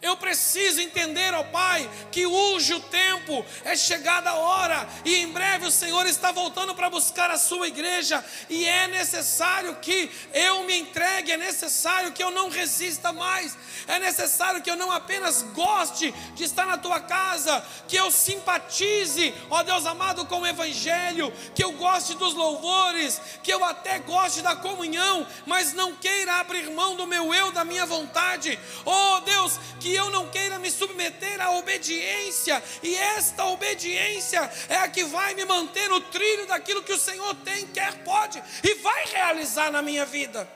Eu 0.00 0.16
preciso 0.16 0.80
entender, 0.80 1.34
ó 1.34 1.42
Pai, 1.42 1.88
que 2.12 2.24
urge 2.24 2.72
o 2.74 2.80
tempo, 2.80 3.44
é 3.64 3.76
chegada 3.76 4.30
a 4.30 4.34
hora, 4.34 4.88
e 5.04 5.16
em 5.16 5.28
breve 5.28 5.66
o 5.66 5.72
Senhor 5.72 6.06
está 6.06 6.30
voltando 6.30 6.72
para 6.72 6.88
buscar 6.88 7.30
a 7.32 7.38
sua 7.38 7.66
igreja, 7.66 8.24
e 8.48 8.64
é 8.64 8.86
necessário 8.86 9.74
que 9.76 10.08
eu 10.32 10.62
me 10.62 10.78
entregue, 10.78 11.32
é 11.32 11.36
necessário 11.36 12.12
que 12.12 12.22
eu 12.22 12.30
não 12.30 12.48
resista 12.48 13.12
mais, 13.12 13.56
é 13.88 13.98
necessário 13.98 14.62
que 14.62 14.70
eu 14.70 14.76
não 14.76 14.92
apenas 14.92 15.42
goste 15.52 16.12
de 16.34 16.44
estar 16.44 16.66
na 16.66 16.78
tua 16.78 17.00
casa, 17.00 17.64
que 17.88 17.96
eu 17.96 18.10
simpatize, 18.10 19.34
ó 19.50 19.64
Deus 19.64 19.84
amado, 19.84 20.26
com 20.26 20.42
o 20.42 20.46
Evangelho, 20.46 21.32
que 21.56 21.64
eu 21.64 21.72
goste 21.72 22.14
dos 22.14 22.34
louvores, 22.34 23.20
que 23.42 23.52
eu 23.52 23.64
até 23.64 23.98
goste 23.98 24.42
da 24.42 24.54
comunhão, 24.54 25.26
mas 25.44 25.72
não 25.72 25.94
queira 25.94 26.34
abrir 26.34 26.70
mão 26.70 26.94
do 26.94 27.06
meu 27.06 27.34
eu, 27.34 27.50
da 27.50 27.64
minha 27.64 27.84
vontade, 27.84 28.56
ó 28.86 29.20
Deus, 29.20 29.58
que 29.80 29.87
que 29.88 29.94
eu 29.94 30.10
não 30.10 30.28
queira 30.28 30.58
me 30.58 30.70
submeter 30.70 31.40
à 31.40 31.50
obediência, 31.52 32.62
e 32.82 32.94
esta 32.94 33.46
obediência 33.46 34.38
é 34.68 34.76
a 34.76 34.88
que 34.88 35.02
vai 35.04 35.34
me 35.34 35.46
manter 35.46 35.88
no 35.88 35.98
trilho 36.02 36.46
daquilo 36.46 36.82
que 36.82 36.92
o 36.92 36.98
Senhor 36.98 37.34
tem, 37.36 37.66
quer, 37.68 38.04
pode 38.04 38.42
e 38.62 38.74
vai 38.74 39.06
realizar 39.06 39.72
na 39.72 39.80
minha 39.80 40.04
vida. 40.04 40.46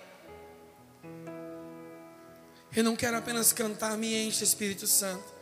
Eu 2.76 2.84
não 2.84 2.94
quero 2.94 3.16
apenas 3.16 3.54
cantar, 3.54 3.96
me 3.96 4.26
enche 4.26 4.44
Espírito 4.44 4.86
Santo. 4.86 5.32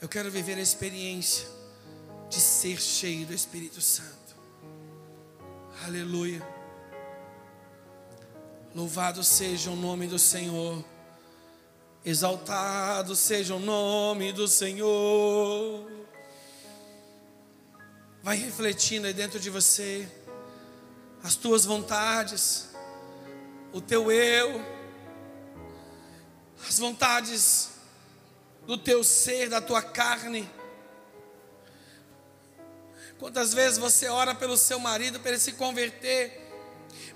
Eu 0.00 0.08
quero 0.08 0.30
viver 0.30 0.56
a 0.56 0.62
experiência 0.62 1.48
de 2.28 2.40
ser 2.40 2.80
cheio 2.80 3.26
do 3.26 3.34
Espírito 3.34 3.80
Santo. 3.80 4.36
Aleluia. 5.84 6.46
Louvado 8.72 9.24
seja 9.24 9.70
o 9.72 9.76
nome 9.76 10.06
do 10.06 10.20
Senhor. 10.20 10.93
Exaltado 12.04 13.16
seja 13.16 13.54
o 13.54 13.58
nome 13.58 14.30
do 14.30 14.46
Senhor. 14.46 15.90
Vai 18.22 18.36
refletindo 18.36 19.06
aí 19.06 19.14
dentro 19.14 19.40
de 19.40 19.48
você 19.48 20.06
as 21.22 21.34
tuas 21.34 21.64
vontades, 21.64 22.68
o 23.72 23.80
teu 23.80 24.12
eu, 24.12 24.62
as 26.68 26.78
vontades 26.78 27.70
do 28.66 28.76
teu 28.76 29.02
ser, 29.02 29.48
da 29.48 29.62
tua 29.62 29.80
carne. 29.80 30.46
Quantas 33.18 33.54
vezes 33.54 33.78
você 33.78 34.08
ora 34.08 34.34
pelo 34.34 34.58
seu 34.58 34.78
marido 34.78 35.18
para 35.20 35.30
ele 35.30 35.40
se 35.40 35.52
converter, 35.52 36.52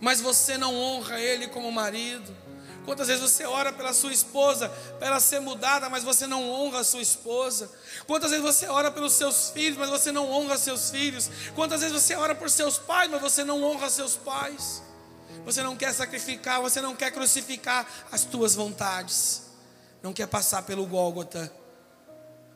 mas 0.00 0.22
você 0.22 0.56
não 0.56 0.74
honra 0.74 1.20
ele 1.20 1.46
como 1.48 1.70
marido? 1.70 2.47
Quantas 2.88 3.08
vezes 3.08 3.22
você 3.22 3.44
ora 3.44 3.70
pela 3.70 3.92
sua 3.92 4.10
esposa, 4.14 4.70
para 4.98 5.08
ela 5.08 5.20
ser 5.20 5.40
mudada, 5.40 5.90
mas 5.90 6.02
você 6.02 6.26
não 6.26 6.48
honra 6.48 6.80
a 6.80 6.84
sua 6.84 7.02
esposa? 7.02 7.70
Quantas 8.06 8.30
vezes 8.30 8.42
você 8.42 8.66
ora 8.66 8.90
pelos 8.90 9.12
seus 9.12 9.50
filhos, 9.50 9.76
mas 9.76 9.90
você 9.90 10.10
não 10.10 10.30
honra 10.30 10.56
seus 10.56 10.88
filhos? 10.88 11.30
Quantas 11.54 11.82
vezes 11.82 12.02
você 12.02 12.14
ora 12.14 12.34
por 12.34 12.48
seus 12.48 12.78
pais, 12.78 13.10
mas 13.10 13.20
você 13.20 13.44
não 13.44 13.62
honra 13.62 13.90
seus 13.90 14.16
pais? 14.16 14.82
Você 15.44 15.62
não 15.62 15.76
quer 15.76 15.92
sacrificar, 15.92 16.62
você 16.62 16.80
não 16.80 16.96
quer 16.96 17.10
crucificar 17.10 17.86
as 18.10 18.24
tuas 18.24 18.54
vontades, 18.54 19.42
não 20.02 20.14
quer 20.14 20.26
passar 20.26 20.62
pelo 20.62 20.86
Gólgota. 20.86 21.52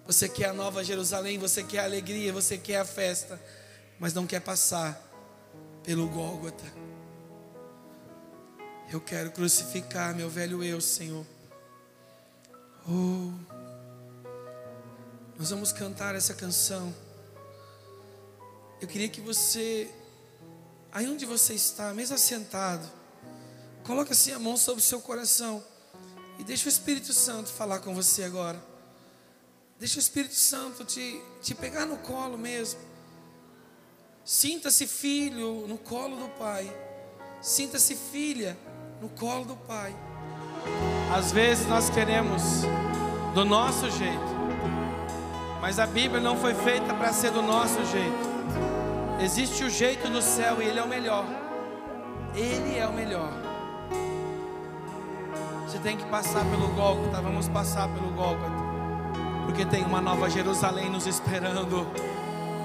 Você 0.06 0.30
quer 0.30 0.48
a 0.48 0.54
nova 0.54 0.82
Jerusalém, 0.82 1.38
você 1.38 1.62
quer 1.62 1.80
a 1.80 1.84
alegria, 1.84 2.32
você 2.32 2.56
quer 2.56 2.78
a 2.78 2.86
festa, 2.86 3.38
mas 3.98 4.14
não 4.14 4.26
quer 4.26 4.40
passar 4.40 4.98
pelo 5.84 6.08
Gólgota. 6.08 6.81
Eu 8.92 9.00
quero 9.00 9.30
crucificar 9.30 10.14
meu 10.14 10.28
velho 10.28 10.62
eu, 10.62 10.78
Senhor. 10.78 11.24
Oh, 12.86 13.32
nós 15.38 15.48
vamos 15.48 15.72
cantar 15.72 16.14
essa 16.14 16.34
canção. 16.34 16.94
Eu 18.82 18.86
queria 18.86 19.08
que 19.08 19.18
você, 19.18 19.90
aí 20.92 21.08
onde 21.08 21.24
você 21.24 21.54
está, 21.54 21.94
mesmo 21.94 22.16
assentado, 22.16 22.86
coloque 23.82 24.12
assim 24.12 24.32
a 24.32 24.38
mão 24.38 24.58
sobre 24.58 24.82
o 24.82 24.84
seu 24.84 25.00
coração 25.00 25.64
e 26.38 26.44
deixa 26.44 26.66
o 26.66 26.68
Espírito 26.68 27.14
Santo 27.14 27.48
falar 27.48 27.78
com 27.78 27.94
você 27.94 28.24
agora. 28.24 28.62
Deixa 29.80 29.96
o 29.96 30.00
Espírito 30.00 30.34
Santo 30.34 30.84
te, 30.84 31.18
te 31.40 31.54
pegar 31.54 31.86
no 31.86 31.96
colo 31.96 32.36
mesmo. 32.36 32.78
Sinta-se 34.22 34.86
filho 34.86 35.66
no 35.66 35.78
colo 35.78 36.14
do 36.14 36.28
Pai. 36.38 36.70
Sinta-se 37.40 37.96
filha 37.96 38.54
no 39.02 39.08
colo 39.08 39.44
do 39.44 39.56
Pai. 39.56 39.92
Às 41.12 41.32
vezes 41.32 41.66
nós 41.66 41.90
queremos 41.90 42.62
do 43.34 43.44
nosso 43.44 43.90
jeito, 43.90 44.32
mas 45.60 45.80
a 45.80 45.86
Bíblia 45.86 46.20
não 46.20 46.36
foi 46.36 46.54
feita 46.54 46.94
para 46.94 47.12
ser 47.12 47.32
do 47.32 47.42
nosso 47.42 47.84
jeito. 47.86 48.32
Existe 49.20 49.64
o 49.64 49.70
jeito 49.70 50.08
do 50.08 50.22
céu 50.22 50.62
e 50.62 50.66
ele 50.66 50.78
é 50.78 50.82
o 50.84 50.88
melhor. 50.88 51.24
Ele 52.32 52.78
é 52.78 52.86
o 52.86 52.92
melhor. 52.92 53.32
Você 55.66 55.78
tem 55.78 55.96
que 55.96 56.04
passar 56.04 56.44
pelo 56.44 56.68
Gólgota, 56.68 57.20
vamos 57.20 57.48
passar 57.48 57.88
pelo 57.88 58.08
Gólgota. 58.12 58.62
Porque 59.46 59.64
tem 59.64 59.84
uma 59.84 60.00
nova 60.00 60.30
Jerusalém 60.30 60.88
nos 60.88 61.08
esperando. 61.08 61.88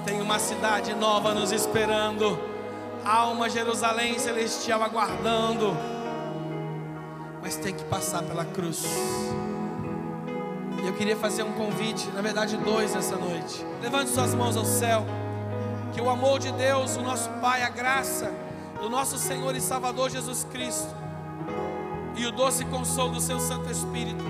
Tem 0.04 0.20
uma 0.20 0.38
cidade 0.38 0.94
nova 0.94 1.34
nos 1.34 1.50
esperando. 1.50 2.38
Há 3.04 3.26
uma 3.26 3.50
Jerusalém 3.50 4.18
celestial 4.20 4.84
aguardando 4.84 5.97
mas 7.48 7.56
tem 7.56 7.72
que 7.72 7.84
passar 7.84 8.22
pela 8.22 8.44
cruz. 8.44 8.84
Eu 10.86 10.92
queria 10.92 11.16
fazer 11.16 11.42
um 11.44 11.52
convite, 11.52 12.06
na 12.10 12.20
verdade, 12.20 12.58
dois 12.58 12.94
essa 12.94 13.16
noite. 13.16 13.64
Levante 13.80 14.10
suas 14.10 14.34
mãos 14.34 14.54
ao 14.54 14.66
céu. 14.66 15.06
Que 15.94 15.98
o 15.98 16.10
amor 16.10 16.40
de 16.40 16.52
Deus, 16.52 16.96
o 16.96 17.00
nosso 17.00 17.30
Pai, 17.40 17.62
a 17.62 17.70
graça 17.70 18.30
do 18.78 18.90
nosso 18.90 19.16
Senhor 19.16 19.56
e 19.56 19.62
Salvador 19.62 20.10
Jesus 20.10 20.44
Cristo 20.52 20.94
e 22.18 22.26
o 22.26 22.32
doce 22.32 22.66
consolo 22.66 23.12
do 23.12 23.20
seu 23.20 23.40
Santo 23.40 23.70
Espírito 23.70 24.24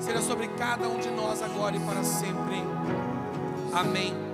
seja 0.00 0.22
sobre 0.22 0.48
cada 0.48 0.88
um 0.88 0.98
de 0.98 1.10
nós 1.10 1.42
agora 1.42 1.76
e 1.76 1.80
para 1.80 2.02
sempre. 2.02 2.64
Amém. 3.74 4.27